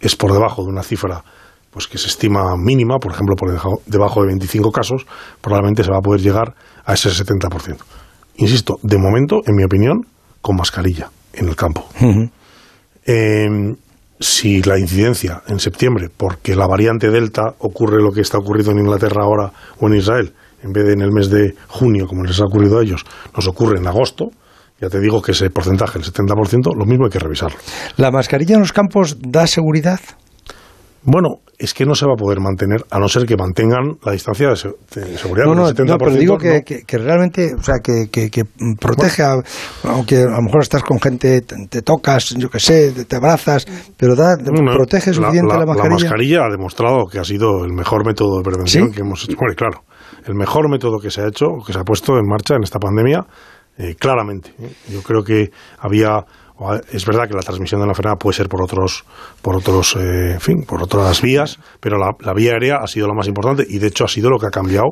es 0.00 0.16
por 0.16 0.32
debajo 0.32 0.62
de 0.62 0.68
una 0.68 0.82
cifra 0.82 1.22
pues 1.70 1.86
que 1.86 1.98
se 1.98 2.08
estima 2.08 2.56
mínima, 2.56 2.98
por 2.98 3.12
ejemplo, 3.12 3.36
por 3.36 3.50
debajo 3.86 4.20
de 4.22 4.26
25 4.28 4.72
casos, 4.72 5.06
probablemente 5.40 5.84
se 5.84 5.90
va 5.90 5.98
a 5.98 6.00
poder 6.00 6.20
llegar 6.20 6.54
a 6.84 6.94
ese 6.94 7.10
70%. 7.10 7.76
Insisto, 8.36 8.78
de 8.82 8.96
momento, 8.98 9.40
en 9.44 9.54
mi 9.54 9.64
opinión, 9.64 10.06
con 10.40 10.56
mascarilla 10.56 11.10
en 11.32 11.48
el 11.48 11.56
campo. 11.56 11.86
Em, 13.10 13.74
si 14.20 14.60
la 14.62 14.78
incidencia 14.78 15.40
en 15.48 15.58
septiembre, 15.58 16.10
porque 16.14 16.54
la 16.54 16.66
variante 16.66 17.08
Delta 17.08 17.54
ocurre 17.60 18.02
lo 18.02 18.12
que 18.12 18.20
está 18.20 18.36
ocurriendo 18.36 18.72
en 18.72 18.80
Inglaterra 18.80 19.22
ahora 19.22 19.50
o 19.80 19.86
en 19.86 19.94
Israel, 19.94 20.34
en 20.62 20.72
vez 20.72 20.84
de 20.84 20.92
en 20.92 21.00
el 21.00 21.10
mes 21.10 21.30
de 21.30 21.54
junio, 21.68 22.06
como 22.06 22.24
les 22.24 22.38
ha 22.38 22.44
ocurrido 22.44 22.78
a 22.78 22.82
ellos, 22.82 23.06
nos 23.34 23.48
ocurre 23.48 23.78
en 23.78 23.86
agosto, 23.86 24.30
ya 24.78 24.90
te 24.90 25.00
digo 25.00 25.22
que 25.22 25.32
ese 25.32 25.48
porcentaje, 25.48 25.98
el 25.98 26.04
70%, 26.04 26.76
lo 26.76 26.84
mismo 26.84 27.06
hay 27.06 27.10
que 27.10 27.18
revisarlo. 27.18 27.56
¿La 27.96 28.10
mascarilla 28.10 28.56
en 28.56 28.60
los 28.60 28.74
campos 28.74 29.16
da 29.18 29.46
seguridad? 29.46 30.00
Bueno, 31.10 31.40
es 31.58 31.72
que 31.72 31.86
no 31.86 31.94
se 31.94 32.04
va 32.04 32.12
a 32.12 32.16
poder 32.16 32.38
mantener, 32.38 32.84
a 32.90 32.98
no 32.98 33.08
ser 33.08 33.24
que 33.24 33.34
mantengan 33.34 33.96
la 34.04 34.12
distancia 34.12 34.50
de, 34.50 34.56
seguridad. 34.56 35.46
No, 35.46 35.54
no, 35.54 35.72
no, 35.72 35.98
pero 35.98 36.10
digo 36.12 36.36
que, 36.36 36.62
que, 36.62 36.98
realmente, 36.98 37.54
o 37.54 37.62
sea, 37.62 37.76
que, 37.82 38.10
que, 38.10 38.44
protege, 38.78 39.22
aunque 39.84 40.16
a 40.18 40.36
lo 40.36 40.42
mejor 40.42 40.60
estás 40.60 40.82
con 40.82 41.00
gente, 41.00 41.40
te, 41.40 41.80
tocas, 41.80 42.34
yo 42.36 42.50
qué 42.50 42.60
sé, 42.60 43.06
te, 43.06 43.16
abrazas, 43.16 43.66
pero 43.96 44.14
da, 44.14 44.36
protege 44.36 45.14
suficiente 45.14 45.50
la, 45.50 45.60
la, 45.60 45.66
mascarilla. 45.66 45.88
La 45.88 46.10
mascarilla 46.10 46.44
ha 46.44 46.50
demostrado 46.50 47.06
que 47.06 47.18
ha 47.18 47.24
sido 47.24 47.64
el 47.64 47.72
mejor 47.72 48.04
método 48.04 48.36
de 48.36 48.42
prevención 48.42 48.92
que 48.92 49.00
hemos 49.00 49.24
hecho. 49.24 49.36
Bueno, 49.38 49.54
claro, 49.56 49.84
el 50.26 50.34
mejor 50.34 50.70
método 50.70 50.98
que 50.98 51.10
se 51.10 51.22
ha 51.22 51.28
hecho, 51.28 51.46
que 51.66 51.72
se 51.72 51.78
ha 51.78 51.84
puesto 51.84 52.18
en 52.18 52.26
marcha 52.26 52.54
en 52.54 52.64
esta 52.64 52.78
pandemia, 52.78 53.24
eh, 53.78 53.94
claramente. 53.98 54.50
¿eh? 54.60 54.72
Yo 54.90 55.02
creo 55.02 55.22
que 55.22 55.50
había 55.78 56.24
es 56.90 57.06
verdad 57.06 57.28
que 57.28 57.34
la 57.34 57.42
transmisión 57.42 57.80
de 57.80 57.86
la 57.86 57.92
enfermedad 57.92 58.18
puede 58.18 58.36
ser 58.36 58.48
por 58.48 58.62
otros, 58.62 59.04
por 59.42 59.56
otros, 59.56 59.94
eh, 59.96 60.32
en 60.32 60.40
fin, 60.40 60.64
por 60.66 60.82
otras 60.82 61.22
vías, 61.22 61.58
pero 61.80 61.98
la, 61.98 62.34
vía 62.34 62.52
aérea 62.52 62.78
ha 62.82 62.86
sido 62.86 63.06
la 63.06 63.14
más 63.14 63.28
importante 63.28 63.64
y 63.68 63.78
de 63.78 63.86
hecho 63.86 64.04
ha 64.04 64.08
sido 64.08 64.28
lo 64.28 64.38
que 64.38 64.46
ha 64.46 64.50
cambiado 64.50 64.88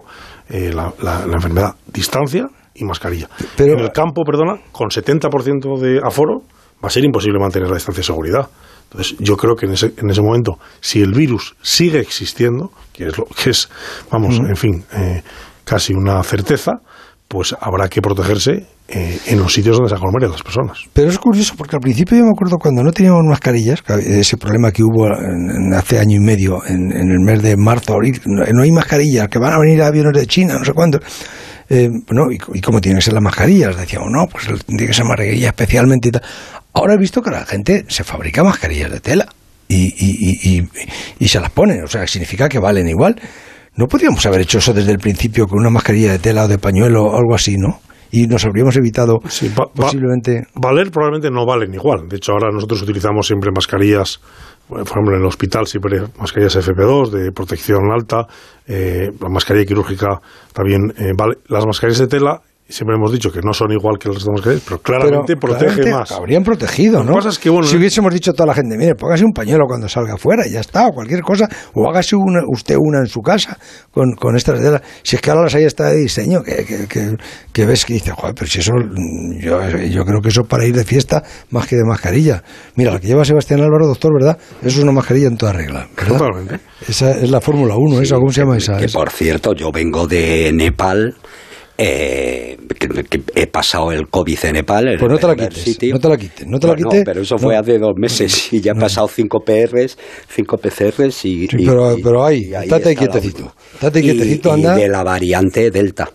eh, 0.49 0.73
la, 0.73 0.93
enfermedad. 1.33 1.75
Distancia 1.87 2.47
y 2.75 2.85
mascarilla. 2.85 3.29
Pero, 3.57 3.75
en 3.75 3.81
el 3.81 3.91
campo, 3.91 4.23
perdona, 4.25 4.61
con 4.71 4.91
70% 4.91 5.81
de 5.81 6.01
aforo 6.05 6.43
va 6.83 6.89
a 6.89 6.91
ser 6.91 7.05
imposible 7.05 7.39
mantener 7.41 7.69
la 7.69 7.75
distancia 7.75 8.01
de 8.01 8.07
seguridad. 8.07 8.49
Entonces, 8.85 9.17
yo 9.19 9.37
creo 9.37 9.57
que 9.57 9.67
en 9.67 9.73
ese, 9.73 9.93
en 9.97 10.09
ese 10.09 10.23
momento, 10.23 10.59
si 10.81 11.03
el 11.03 11.13
virus 11.13 11.57
sigue 11.63 11.99
existiendo, 11.99 12.71
que 12.93 13.07
es 13.09 13.19
lo 13.19 13.25
que 13.25 13.51
es, 13.51 13.69
vamos, 14.11 14.39
en 14.39 14.55
fin, 14.55 14.85
eh, 14.93 15.23
casi 15.65 15.93
una 15.93 16.23
certeza, 16.23 16.81
pues 17.29 17.57
habrá 17.61 17.89
que 17.89 18.01
protegerse 18.01 18.67
eh, 18.89 19.19
en 19.27 19.39
los 19.39 19.53
sitios 19.53 19.77
donde 19.77 19.89
se 19.89 19.97
aglomeran 19.97 20.31
las 20.31 20.43
personas. 20.43 20.79
Pero 20.93 21.09
es 21.09 21.19
curioso 21.19 21.55
porque 21.57 21.75
al 21.75 21.81
principio 21.81 22.19
yo 22.19 22.25
me 22.25 22.31
acuerdo 22.31 22.57
cuando 22.57 22.85
no 22.85 22.93
teníamos 22.93 23.25
mascarillas, 23.25 23.83
ese 23.89 24.37
problema 24.37 24.71
que 24.71 24.83
hubo 24.85 25.09
hace 25.77 25.99
año 25.99 26.17
y 26.17 26.21
medio, 26.21 26.65
en, 26.67 26.93
el 26.93 27.21
mes 27.21 27.43
de 27.43 27.57
marzo, 27.57 27.95
abril, 27.95 28.21
no, 28.27 28.63
hay 28.63 28.71
mascarillas, 28.71 29.29
que 29.29 29.39
van 29.39 29.55
a 29.55 29.59
venir 29.59 29.83
aviones 29.83 30.13
de 30.13 30.27
China, 30.27 30.55
no 30.59 30.65
sé 30.65 30.73
cuánto. 30.73 31.01
Eh, 31.69 31.91
¿y, 32.53 32.61
cómo 32.61 32.81
tienen 32.81 32.99
que 32.99 33.05
ser 33.05 33.15
las 33.15 33.23
mascarillas? 33.23 33.77
Decíamos, 33.77 34.09
no, 34.13 34.29
pues 34.29 34.47
tiene 34.65 34.87
que 34.87 34.95
ser 34.95 35.05
mascarilla 35.05 35.49
especialmente 35.49 36.09
y 36.09 36.13
tal. 36.13 36.23
Ahora 36.73 36.95
he 36.95 36.99
visto 36.99 37.23
que 37.23 37.31
la 37.31 37.45
gente 37.45 37.85
se 37.89 38.05
fabrica 38.05 38.45
mascarillas 38.45 38.93
de 38.93 39.01
tela 39.01 39.27
y, 39.67 39.87
y, 39.99 40.59
y, 40.59 40.69
y 41.19 41.29
se 41.29 41.41
las 41.41 41.51
pone, 41.51 41.83
o 41.83 41.89
sea, 41.89 42.07
significa 42.07 42.49
que 42.49 42.61
valen 42.61 42.87
igual. 42.87 43.17
¿No 43.77 43.87
podríamos 43.89 44.25
haber 44.25 44.41
hecho 44.41 44.57
eso 44.59 44.73
desde 44.73 44.93
el 44.93 44.99
principio 44.99 45.47
con 45.47 45.59
una 45.59 45.69
mascarilla 45.69 46.13
de 46.13 46.19
tela 46.19 46.45
o 46.45 46.49
de 46.49 46.59
pañuelo 46.59 47.05
o 47.05 47.17
algo 47.17 47.35
así, 47.35 47.59
no? 47.59 47.81
Y 48.11 48.27
nos 48.27 48.47
habríamos 48.47 48.75
evitado 48.77 49.19
posiblemente... 49.19 50.47
valer 50.55 50.91
probablemente 50.91 51.31
no 51.31 51.45
valen 51.45 51.75
igual. 51.75 52.09
De 52.09 52.17
hecho, 52.17 52.33
ahora 52.33 52.51
nosotros 52.51 52.81
utilizamos 52.81 53.27
siempre 53.27 53.51
mascarillas, 53.55 54.21
por 54.67 54.81
ejemplo, 54.81 55.15
en 55.15 55.21
el 55.21 55.27
hospital 55.27 55.67
siempre 55.67 56.01
mascarillas 56.19 56.57
FP2 56.57 57.11
de 57.11 57.33
protección 57.33 57.91
alta, 57.93 58.27
eh, 58.67 59.11
la 59.21 59.29
mascarilla 59.29 59.67
quirúrgica 59.67 60.21
también 60.55 60.95
eh, 60.97 61.13
vale. 61.15 61.35
Las 61.49 61.67
mascarillas 61.67 61.99
de 61.99 62.07
tela 62.07 62.41
siempre 62.69 62.97
hemos 62.97 63.13
dicho 63.13 63.31
que 63.31 63.41
no 63.43 63.53
son 63.53 63.71
igual 63.73 63.97
que 63.99 64.09
las 64.09 64.25
demás 64.25 64.41
pero 64.65 64.81
claramente 64.81 65.37
protege 65.37 65.91
más. 65.91 66.11
Habrían 66.11 66.43
protegido, 66.43 67.05
¿no? 67.05 67.21
si 67.31 67.49
hubiésemos 67.49 68.13
dicho 68.13 68.33
a 68.33 68.35
toda 68.35 68.49
la 68.49 68.55
gente, 68.55 68.77
mire, 68.77 68.95
póngase 68.95 69.25
un 69.25 69.33
pañuelo 69.33 69.67
cuando 69.67 69.89
salga 69.89 70.15
afuera 70.15 70.47
y 70.47 70.53
ya 70.53 70.61
está, 70.61 70.87
o 70.89 70.93
cualquier 70.93 71.23
cosa, 71.23 71.49
o 71.75 71.89
hágase 71.89 72.17
una, 72.17 72.41
usted 72.47 72.77
una 72.79 73.01
en 73.01 73.07
su 73.07 73.21
casa 73.21 73.57
con, 73.93 74.15
con 74.15 74.37
estas 74.37 74.61
de 74.61 74.81
Si 75.03 75.17
es 75.17 75.23
que 75.23 75.31
ahora 75.31 75.45
las 75.45 75.55
hay 75.55 75.65
hasta 75.65 75.91
de 75.91 75.97
diseño, 75.97 76.43
que, 76.43 76.65
que, 76.89 77.17
que, 77.53 77.67
ves 77.67 77.85
que 77.85 77.95
dice, 77.95 78.11
joder, 78.11 78.35
pero 78.35 78.47
si 78.47 78.59
eso, 78.59 78.73
yo, 79.41 79.61
yo 79.69 80.05
creo 80.05 80.21
que 80.21 80.29
eso 80.29 80.45
para 80.45 80.67
ir 80.67 80.75
de 80.75 80.85
fiesta 80.85 81.23
más 81.51 81.67
que 81.67 81.77
de 81.77 81.85
mascarilla. 81.85 82.43
Mira, 82.75 82.93
la 82.93 83.01
que 83.01 83.07
lleva 83.07 83.25
Sebastián 83.25 83.61
Álvaro, 83.61 83.87
doctor, 83.87 84.13
¿verdad? 84.13 84.39
Eso 84.61 84.79
es 84.79 84.83
una 84.83 84.93
mascarilla 84.93 85.29
en 85.29 85.37
toda 85.37 85.53
regla. 85.53 85.89
Totalmente. 85.97 86.61
Esa 86.89 87.13
es 87.13 87.31
la 87.31 87.41
Fórmula 87.41 87.77
1, 87.77 88.01
esa, 88.01 88.17
¿cómo 88.17 88.33
se 88.33 88.41
llama 88.41 88.57
esa? 88.57 88.77
Que 88.77 88.89
por 88.89 89.11
cierto, 89.11 89.55
yo 89.55 89.71
vengo 89.71 90.07
de 90.07 90.51
Nepal 90.53 91.15
eh, 91.79 92.57
que, 92.79 93.23
he 93.35 93.47
pasado 93.47 93.93
el 93.93 94.09
COVID 94.09 94.39
en 94.45 94.53
Nepal. 94.55 94.97
pues 94.99 95.13
no 95.13 95.19
te 95.19 95.27
la 95.27 95.37
quites, 95.37 95.79
no 95.93 95.99
te 95.99 96.09
la 96.09 96.17
quites, 96.17 96.47
no 96.47 96.59
te 96.59 96.67
la 96.67 96.75
quites. 96.75 97.03
pero 97.05 97.21
eso 97.21 97.39
fue 97.39 97.57
hace 97.57 97.79
dos 97.79 97.95
meses 97.97 98.53
y 98.53 98.61
ya 98.61 98.73
he 98.73 98.81
pasado 98.81 99.09
cinco 99.09 99.41
PRs, 99.41 99.99
cinco 100.29 100.57
PCRs 100.57 101.25
y... 101.25 101.49
pero, 101.49 101.97
pero 102.03 102.25
ahí, 102.25 102.53
estate 102.55 102.97
quietecito, 102.97 103.53
estate 103.75 104.03
quietecito, 104.03 104.53
anda. 104.53 104.79
Y 104.79 104.83
de 104.83 104.89
la 104.89 105.03
variante 105.05 105.71
Delta. 105.71 106.11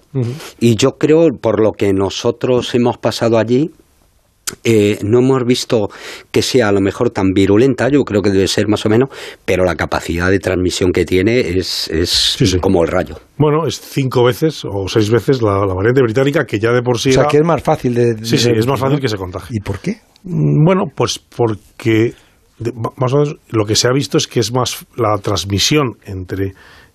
Y 0.59 0.75
yo 0.75 0.91
creo, 0.97 1.27
por 1.39 1.61
lo 1.61 1.71
que 1.71 1.93
nosotros 1.93 2.73
hemos 2.75 2.97
pasado 2.97 3.37
allí, 3.37 3.71
eh, 4.63 4.99
no 5.03 5.19
hemos 5.19 5.43
visto 5.45 5.89
que 6.31 6.41
sea 6.41 6.69
a 6.69 6.71
lo 6.71 6.81
mejor 6.81 7.09
tan 7.09 7.33
virulenta, 7.33 7.89
yo 7.89 8.03
creo 8.03 8.21
que 8.21 8.29
debe 8.29 8.47
ser 8.47 8.67
más 8.67 8.85
o 8.85 8.89
menos, 8.89 9.09
pero 9.45 9.63
la 9.63 9.75
capacidad 9.75 10.29
de 10.29 10.39
transmisión 10.39 10.91
que 10.91 11.05
tiene 11.05 11.39
es, 11.39 11.89
es 11.89 12.57
como 12.61 12.83
el 12.83 12.89
rayo. 12.89 13.15
Bueno, 13.37 13.65
es 13.65 13.79
cinco 13.79 14.23
veces 14.23 14.63
o 14.65 14.87
seis 14.87 15.09
veces 15.09 15.41
la, 15.41 15.65
variante 15.65 16.01
británica, 16.01 16.45
que 16.45 16.59
ya 16.59 16.71
de 16.71 16.81
por 16.81 16.99
sí. 16.99 17.09
O 17.09 17.13
sea, 17.13 17.25
que 17.25 17.37
es 17.37 17.43
más 17.43 17.63
fácil 17.63 17.93
de. 17.93 18.23
Sí, 18.23 18.37
sí, 18.37 18.51
es 18.55 18.67
más 18.67 18.79
fácil 18.79 18.99
que 18.99 19.09
se 19.09 19.17
contagie. 19.17 19.57
¿Y 19.57 19.59
por 19.61 19.79
qué? 19.79 19.97
Mm, 20.23 20.63
bueno, 20.63 20.83
pues 20.95 21.19
porque 21.19 22.13
más 22.97 23.13
o 23.13 23.17
menos 23.17 23.35
lo 23.49 23.65
que 23.65 23.75
se 23.75 23.87
ha 23.87 23.91
visto 23.91 24.17
es 24.17 24.27
que 24.27 24.39
es 24.39 24.53
más 24.53 24.85
la 24.95 25.17
transmisión 25.17 25.97
entre 26.05 26.53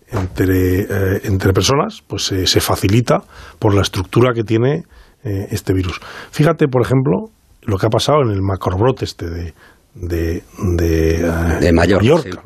entre, 0.08 0.82
eh, 0.82 1.20
entre 1.24 1.52
personas, 1.52 2.00
pues 2.06 2.26
se 2.26 2.60
facilita 2.60 3.24
por 3.58 3.74
la 3.74 3.82
estructura 3.82 4.32
que 4.32 4.44
tiene 4.44 4.84
eh, 5.24 5.48
este 5.50 5.72
virus. 5.72 5.98
Fíjate, 6.30 6.68
por 6.68 6.82
ejemplo, 6.82 7.30
lo 7.66 7.76
que 7.78 7.86
ha 7.86 7.90
pasado 7.90 8.22
en 8.22 8.30
el 8.30 8.42
macrobrote 8.42 9.04
este 9.04 9.28
de, 9.28 9.54
de, 9.94 10.42
de, 10.76 11.68
eh, 11.68 11.72
Mallorca. 11.72 12.42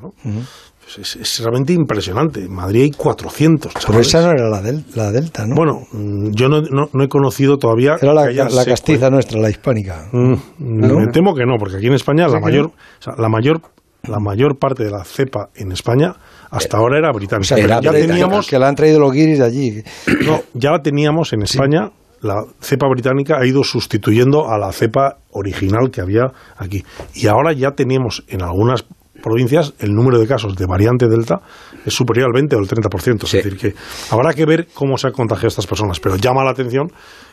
Pues 0.95 1.17
es, 1.17 1.41
realmente 1.41 1.73
impresionante. 1.73 2.41
En 2.41 2.53
Madrid 2.53 2.83
hay 2.83 2.91
400 2.91 3.75
chavales. 3.75 3.87
Pero 3.87 4.01
esa 4.01 4.27
no 4.27 4.33
era 4.33 4.49
la, 4.49 4.61
la 4.97 5.13
Delta, 5.13 5.47
¿no? 5.47 5.55
Bueno, 5.55 5.87
mm, 5.93 6.31
yo 6.33 6.49
no, 6.49 6.63
no, 6.63 7.05
he 7.05 7.09
conocido 7.09 7.59
todavía... 7.59 7.97
Era 8.01 8.13
la, 8.13 8.27
la 8.31 8.65
castiza 8.65 9.09
nuestra, 9.09 9.41
la 9.41 9.51
hispánica. 9.51 10.09
Mm, 10.11 10.35
me 10.59 11.07
temo 11.13 11.35
que 11.35 11.45
no, 11.47 11.59
porque 11.59 11.77
aquí 11.77 11.87
en 11.87 11.95
España 11.95 12.27
la 12.27 12.41
mayor, 12.41 12.73
la 13.17 13.29
mayor 13.29 13.61
la 14.03 14.19
mayor 14.19 14.59
parte 14.59 14.83
de 14.83 14.91
la 14.91 15.05
cepa 15.05 15.51
en 15.55 15.73
España 15.73 16.15
hasta 16.51 16.79
ahora 16.79 16.99
era 16.99 17.13
británica. 17.13 17.57
ya 17.81 17.93
teníamos 17.93 18.49
que 18.49 18.59
la 18.59 18.69
han 18.69 18.75
traído 18.75 18.99
los 18.99 19.13
guiris 19.13 19.39
de 19.39 19.45
allí. 19.45 19.83
No, 20.25 20.41
ya 20.55 20.71
la 20.71 20.81
teníamos 20.81 21.33
en 21.35 21.43
España 21.43 21.91
la 22.21 22.45
cepa 22.61 22.87
británica 22.89 23.39
ha 23.39 23.47
ido 23.47 23.65
sustituyendo 23.65 24.51
a 24.51 24.59
la 24.59 24.73
cepa 24.73 25.19
original 25.31 25.91
que 25.91 26.01
había 26.01 26.33
aquí. 26.57 26.85
Y 27.15 27.27
ahora 27.27 27.53
ya 27.53 27.73
tenemos 27.73 28.25
en 28.29 28.43
algunas 28.43 28.85
provincias 29.21 29.75
el 29.79 29.93
número 29.93 30.19
de 30.19 30.27
casos 30.27 30.57
de 30.57 30.67
variante 30.67 31.07
Delta 31.09 31.41
es 31.85 31.95
superior 31.95 32.27
al 32.27 32.33
20 32.33 32.57
o 32.57 32.59
el 32.59 32.69
30%. 32.69 33.25
Es 33.25 33.33
decir, 33.33 33.57
que 33.57 33.75
habrá 34.11 34.33
que 34.35 34.45
ver 34.45 34.69
cómo 34.75 34.97
se 34.97 35.09
han 35.09 35.13
contagiado 35.13 35.49
estas 35.49 35.67
personas. 35.67 36.01
Pero 36.01 36.17
llama 36.17 36.45
la 36.45 36.51
atención 36.51 36.89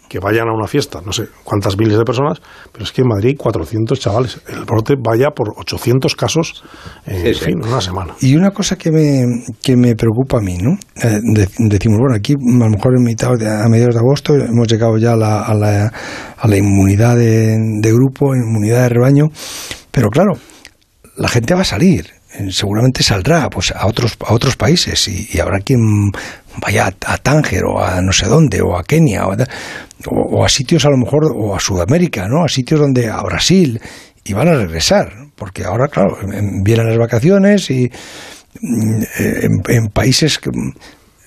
que 0.07 0.19
vayan 0.19 0.47
a 0.47 0.53
una 0.53 0.67
fiesta, 0.67 1.01
no 1.05 1.11
sé 1.11 1.27
cuántas 1.43 1.77
miles 1.77 1.97
de 1.97 2.03
personas, 2.03 2.41
pero 2.71 2.85
es 2.85 2.91
que 2.91 3.01
en 3.01 3.09
Madrid 3.09 3.29
hay 3.29 3.35
400 3.35 3.99
chavales. 3.99 4.41
El 4.47 4.65
brote 4.65 4.95
vaya 4.97 5.31
por 5.31 5.53
800 5.57 6.15
casos 6.15 6.63
en 7.05 7.35
fin, 7.35 7.55
una 7.63 7.81
semana. 7.81 8.15
Y 8.21 8.35
una 8.35 8.51
cosa 8.51 8.77
que 8.77 8.91
me, 8.91 9.43
que 9.61 9.75
me 9.75 9.95
preocupa 9.95 10.37
a 10.37 10.41
mí, 10.41 10.57
¿no? 10.57 10.77
Eh, 11.03 11.19
decimos, 11.69 11.99
bueno, 11.99 12.15
aquí 12.15 12.33
a 12.33 12.63
lo 12.63 12.69
mejor 12.69 12.93
en 12.97 13.03
mitad 13.03 13.31
a 13.31 13.67
mediados 13.69 13.95
de 13.95 13.99
agosto 13.99 14.33
hemos 14.35 14.67
llegado 14.67 14.97
ya 14.97 15.13
a 15.13 15.17
la, 15.17 15.41
a 15.41 15.53
la, 15.53 15.91
a 16.37 16.47
la 16.47 16.57
inmunidad 16.57 17.17
de, 17.17 17.57
de 17.81 17.91
grupo, 17.91 18.33
inmunidad 18.33 18.83
de 18.83 18.89
rebaño, 18.89 19.25
pero 19.91 20.09
claro, 20.09 20.33
la 21.17 21.27
gente 21.27 21.53
va 21.53 21.61
a 21.61 21.65
salir 21.65 22.07
eh, 22.33 22.51
seguramente 22.51 23.03
saldrá 23.03 23.49
pues 23.49 23.71
a 23.71 23.87
otros 23.87 24.17
a 24.25 24.33
otros 24.33 24.55
países 24.55 25.07
y, 25.07 25.39
habrá 25.39 25.59
quien 25.59 26.11
vaya 26.61 26.93
a, 27.05 27.17
Tánger 27.17 27.63
o 27.65 27.83
a 27.83 28.01
no 28.01 28.11
sé 28.11 28.27
dónde 28.27 28.61
o 28.61 28.77
a 28.77 28.83
Kenia 28.83 29.25
o, 29.27 30.43
a 30.43 30.49
sitios 30.49 30.85
a 30.85 30.89
lo 30.89 30.97
mejor 30.97 31.31
o 31.35 31.55
a 31.55 31.59
Sudamérica 31.59 32.27
no 32.27 32.43
a 32.43 32.49
sitios 32.49 32.79
donde 32.79 33.09
a 33.09 33.21
Brasil 33.21 33.79
y 34.23 34.33
van 34.33 34.49
a 34.49 34.55
regresar 34.55 35.11
porque 35.35 35.63
ahora 35.63 35.87
claro 35.87 36.17
vienen 36.63 36.87
las 36.87 36.97
vacaciones 36.97 37.69
y 37.71 37.89
mm, 38.61 39.03
en, 39.69 39.87
países 39.87 40.37
que 40.37 40.49
mm, 40.49 40.73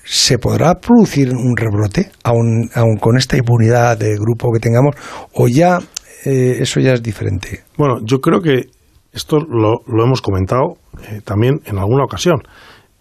se 0.04 0.38
podrá 0.38 0.74
producir 0.74 1.32
un 1.34 1.56
rebrote 1.56 2.10
aun, 2.24 2.68
aun 2.74 2.96
con 2.98 3.16
esta 3.16 3.36
impunidad 3.36 3.96
de 3.98 4.16
grupo 4.16 4.52
que 4.52 4.60
tengamos 4.60 4.94
o 5.32 5.48
ya 5.48 5.78
eh, 6.24 6.58
eso 6.60 6.78
ya 6.78 6.92
es 6.92 7.02
diferente 7.02 7.62
bueno 7.76 8.00
yo 8.04 8.20
creo 8.20 8.40
que 8.40 8.79
esto 9.12 9.38
lo, 9.38 9.80
lo 9.86 10.04
hemos 10.04 10.22
comentado 10.22 10.74
eh, 11.02 11.20
también 11.24 11.60
en 11.64 11.78
alguna 11.78 12.04
ocasión. 12.04 12.42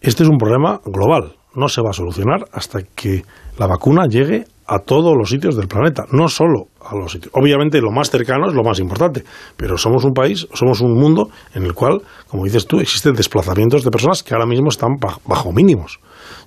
Este 0.02 0.24
es 0.24 0.30
un 0.30 0.38
problema 0.38 0.80
global. 0.86 1.36
No 1.56 1.68
se 1.68 1.82
va 1.82 1.90
a 1.90 1.94
solucionar 1.94 2.46
hasta 2.52 2.80
que 2.96 3.24
la 3.58 3.68
vacuna 3.68 4.08
llegue 4.08 4.46
a 4.72 4.78
todos 4.78 5.16
los 5.18 5.30
sitios 5.30 5.56
del 5.56 5.68
planeta, 5.68 6.06
no 6.12 6.28
solo 6.28 6.68
a 6.80 6.96
los 6.96 7.12
sitios. 7.12 7.32
Obviamente 7.34 7.82
lo 7.82 7.90
más 7.90 8.12
cercano 8.12 8.48
es 8.48 8.54
lo 8.54 8.64
más 8.64 8.80
importante, 8.80 9.24
pero 9.58 9.78
somos 9.78 10.06
un 10.06 10.14
país, 10.14 10.48
somos 10.54 10.80
un 10.82 10.94
mundo 10.94 11.30
en 11.56 11.64
el 11.64 11.74
cual, 11.74 12.02
como 12.28 12.46
dices 12.46 12.68
tú, 12.68 12.80
existen 12.80 13.14
desplazamientos 13.14 13.84
de 13.84 13.90
personas 13.90 14.22
que 14.22 14.36
ahora 14.36 14.46
mismo 14.46 14.70
están 14.70 14.98
bajo 15.26 15.52
mínimos. 15.52 16.00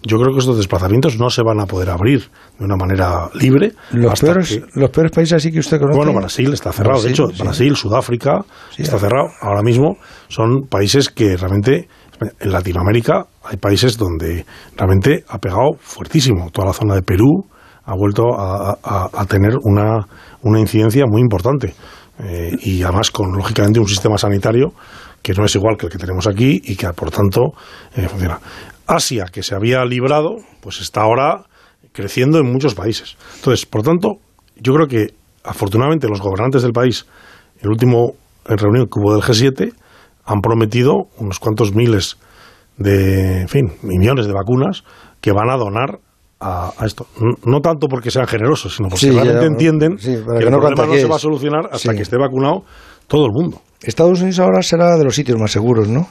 Yo 0.02 0.19
creo 0.19 0.33
que 0.33 0.38
estos 0.38 0.57
desplazamientos 0.57 1.19
no 1.19 1.31
se 1.31 1.43
van 1.43 1.59
a 1.59 1.67
poder 1.67 1.91
abrir 1.91 2.31
de 2.59 2.64
una 2.64 2.76
manera 2.76 3.29
libre. 3.35 3.73
Los, 3.91 4.21
peores, 4.21 4.62
los 4.75 4.91
peores 4.91 5.11
países 5.11 5.35
así 5.35 5.50
que 5.50 5.59
usted 5.59 5.81
conoce. 5.81 5.97
Bueno, 5.97 6.12
Brasil 6.12 6.52
está 6.52 6.71
cerrado. 6.73 7.02
de 7.02 7.11
hecho, 7.11 7.26
Brasil, 7.38 7.75
Sudáfrica 7.75 8.45
está 8.79 8.99
cerrado. 9.00 9.31
Ahora 9.41 9.62
mismo 9.62 9.97
son 10.29 10.69
países 10.69 11.09
que 11.09 11.37
realmente 11.37 11.88
en 12.38 12.52
Latinoamérica 12.52 13.26
hay 13.43 13.57
países 13.57 13.99
donde 13.99 14.47
realmente 14.76 15.25
ha 15.29 15.38
pegado 15.38 15.73
fuertísimo. 15.81 16.50
Toda 16.52 16.69
la 16.69 16.73
zona 16.73 16.95
de 16.95 17.02
Perú 17.02 17.47
ha 17.85 17.95
vuelto 17.95 18.25
a, 18.39 19.27
tener 19.29 19.57
una, 19.62 20.07
una, 20.43 20.61
incidencia 20.61 21.05
muy 21.07 21.21
importante. 21.21 21.75
Eh, 22.19 22.57
y 22.61 22.83
además 22.83 23.11
con, 23.11 23.33
lógicamente, 23.33 23.81
un 23.81 23.89
sistema 23.89 24.19
sanitario 24.19 24.73
que 25.23 25.33
no 25.33 25.45
es 25.45 25.55
igual 25.55 25.77
que 25.77 25.87
el 25.87 25.93
que 25.93 25.99
tenemos 25.99 26.27
aquí 26.27 26.61
y 26.65 26.77
que, 26.77 26.89
por 26.93 27.11
tanto, 27.11 27.53
eh, 27.97 28.09
funciona. 28.09 28.39
Asia, 28.87 29.27
que 29.33 29.43
se 29.43 29.55
había 29.55 29.85
librado, 29.85 30.37
pues 30.61 30.81
está 30.81 31.03
ahora 31.03 31.45
creciendo 31.93 32.39
en 32.39 32.53
muchos 32.53 32.75
países. 32.75 33.17
Entonces, 33.37 33.67
por 33.67 33.83
tanto, 33.83 34.17
yo 34.57 34.75
creo 34.75 34.87
que, 34.87 35.15
afortunadamente, 35.45 36.09
los 36.09 36.21
gobernantes 36.21 36.62
del 36.62 36.73
país, 36.73 37.07
el 37.61 37.71
último 37.71 38.12
reunión 38.45 38.87
que 38.87 38.99
hubo 38.99 39.15
del 39.15 39.23
G7, 39.23 39.73
han 40.25 40.41
prometido 40.41 41.09
unos 41.19 41.39
cuantos 41.39 41.75
miles 41.75 42.19
de, 42.77 43.43
en 43.43 43.49
fin, 43.49 43.73
millones 43.83 44.27
de 44.27 44.33
vacunas 44.33 44.85
que 45.21 45.33
van 45.33 45.51
a 45.51 45.57
donar 45.57 45.99
a, 46.43 46.73
esto. 46.85 47.07
No, 47.45 47.61
tanto 47.61 47.87
porque 47.89 48.11
sean 48.11 48.27
generosos, 48.27 48.77
sino 48.77 48.89
porque 48.89 49.11
realmente 49.11 49.47
entienden 49.47 49.97
que, 49.97 50.15
el 50.15 50.25
problema 50.25 50.87
no 50.87 50.95
se 50.95 51.07
va 51.07 51.17
a 51.17 51.21
solucionar 51.21 51.69
hasta 51.71 51.95
que 51.95 52.03
esté 52.03 52.17
vacunado 52.17 52.65
todo 53.07 53.27
el 53.27 53.33
mundo. 53.33 53.61
Estados 53.83 54.21
Unidos 54.21 54.41
ahora 54.41 54.63
será 54.63 54.97
de 54.97 55.05
los 55.05 55.15
sitios 55.15 55.39
más 55.39 55.51
seguros, 55.51 55.89
¿no? 55.89 56.07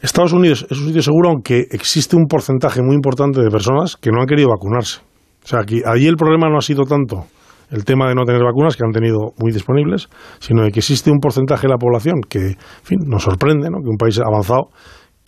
Estados 0.00 0.32
Unidos 0.32 0.66
es 0.70 0.78
un 0.78 0.86
sitio 0.86 1.02
seguro, 1.02 1.30
aunque 1.30 1.66
existe 1.70 2.16
un 2.16 2.26
porcentaje 2.26 2.82
muy 2.82 2.94
importante 2.94 3.40
de 3.40 3.50
personas 3.50 3.96
que 3.96 4.10
no 4.10 4.20
han 4.20 4.26
querido 4.26 4.48
vacunarse. 4.50 5.00
O 5.44 5.46
sea, 5.46 5.60
aquí, 5.60 5.82
allí 5.84 6.06
el 6.06 6.16
problema 6.16 6.48
no 6.48 6.58
ha 6.58 6.62
sido 6.62 6.84
tanto 6.84 7.26
el 7.70 7.84
tema 7.84 8.08
de 8.08 8.14
no 8.14 8.24
tener 8.24 8.42
vacunas, 8.42 8.76
que 8.76 8.84
han 8.84 8.92
tenido 8.92 9.32
muy 9.38 9.52
disponibles, 9.52 10.08
sino 10.38 10.62
de 10.62 10.70
que 10.70 10.78
existe 10.78 11.10
un 11.10 11.18
porcentaje 11.18 11.66
de 11.66 11.72
la 11.72 11.78
población 11.78 12.20
que, 12.28 12.38
en 12.38 12.56
fin, 12.82 12.98
nos 13.06 13.24
sorprende, 13.24 13.68
¿no? 13.70 13.78
que 13.82 13.88
un 13.88 13.96
país 13.98 14.18
avanzado, 14.18 14.70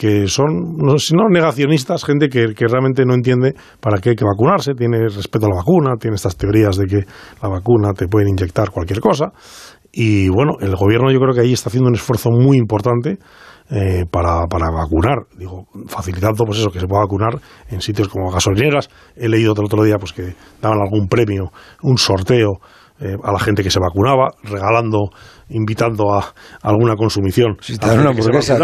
que 0.01 0.29
son, 0.29 0.79
no, 0.79 0.95
no 0.95 1.29
negacionistas, 1.29 2.07
gente 2.07 2.31
que, 2.31 2.55
que, 2.55 2.67
realmente 2.67 3.05
no 3.05 3.13
entiende 3.13 3.53
para 3.83 4.01
qué 4.01 4.11
hay 4.11 4.17
que 4.17 4.25
vacunarse, 4.25 4.73
tiene 4.73 4.97
respeto 5.11 5.45
a 5.45 5.51
la 5.51 5.57
vacuna, 5.57 5.97
tiene 6.01 6.15
estas 6.15 6.39
teorías 6.39 6.79
de 6.79 6.87
que 6.87 7.05
la 7.43 7.51
vacuna 7.51 7.93
te 7.93 8.09
puede 8.09 8.31
inyectar 8.31 8.71
cualquier 8.71 9.01
cosa. 9.01 9.27
Y 9.93 10.31
bueno, 10.31 10.53
el 10.63 10.75
gobierno 10.75 11.13
yo 11.13 11.19
creo 11.19 11.35
que 11.35 11.43
ahí 11.43 11.53
está 11.53 11.69
haciendo 11.69 11.91
un 11.91 11.97
esfuerzo 11.97 12.31
muy 12.31 12.57
importante 12.57 13.19
eh, 13.69 14.07
para, 14.11 14.47
para, 14.47 14.71
vacunar, 14.71 15.19
digo, 15.37 15.67
facilitando 15.87 16.47
pues 16.47 16.61
eso, 16.61 16.71
que 16.71 16.81
se 16.81 16.87
pueda 16.87 17.03
vacunar 17.03 17.39
en 17.69 17.83
sitios 17.83 18.09
como 18.09 18.31
gasolineras. 18.31 18.89
He 19.17 19.29
leído 19.29 19.53
el 19.53 19.67
otro 19.67 19.85
día 19.85 19.99
pues 19.99 20.15
que 20.15 20.35
daban 20.63 20.81
algún 20.81 21.09
premio, 21.09 21.53
un 21.83 21.99
sorteo 21.99 22.53
eh, 23.01 23.17
a 23.23 23.33
la 23.33 23.39
gente 23.39 23.63
que 23.63 23.71
se 23.71 23.81
vacunaba, 23.81 24.29
regalando, 24.43 25.11
invitando 25.49 26.13
a, 26.15 26.35
alguna 26.63 26.97
consumición. 26.97 27.57
Si 27.61 27.79
te 27.79 27.87
dan 27.87 28.01
una 28.01 28.11
hamburguesa, 28.11 28.57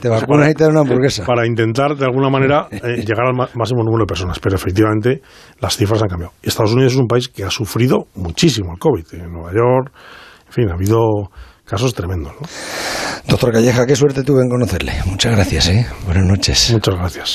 te, 0.00 0.08
vacunas 0.08 0.50
y 0.50 0.54
te 0.54 0.64
dan 0.64 0.72
una 0.72 0.80
hamburguesa. 0.80 1.24
Para 1.26 1.46
intentar, 1.46 1.94
de 1.94 2.04
alguna 2.04 2.30
manera, 2.30 2.68
eh, 2.70 3.04
llegar 3.04 3.26
al 3.26 3.34
máximo 3.34 3.82
número 3.84 4.04
de 4.04 4.06
personas. 4.06 4.38
Pero 4.38 4.56
efectivamente, 4.56 5.20
las 5.60 5.76
cifras 5.76 6.02
han 6.02 6.08
cambiado. 6.08 6.32
Estados 6.42 6.72
Unidos 6.72 6.94
es 6.94 6.98
un 6.98 7.06
país 7.06 7.28
que 7.28 7.44
ha 7.44 7.50
sufrido 7.50 8.06
muchísimo 8.14 8.72
el 8.72 8.78
COVID. 8.78 9.04
En 9.12 9.32
Nueva 9.32 9.52
York, 9.52 9.92
en 10.46 10.52
fin, 10.52 10.70
ha 10.70 10.74
habido 10.74 11.30
casos 11.64 11.94
tremendos. 11.94 12.32
¿no? 12.32 12.48
Doctor 13.28 13.52
Calleja, 13.52 13.86
qué 13.86 13.94
suerte 13.94 14.22
tuve 14.22 14.42
en 14.42 14.48
conocerle. 14.48 14.94
Muchas 15.06 15.32
gracias. 15.32 15.68
¿eh? 15.68 15.86
Buenas 16.04 16.24
noches. 16.24 16.72
Muchas 16.72 16.94
gracias. 16.96 17.28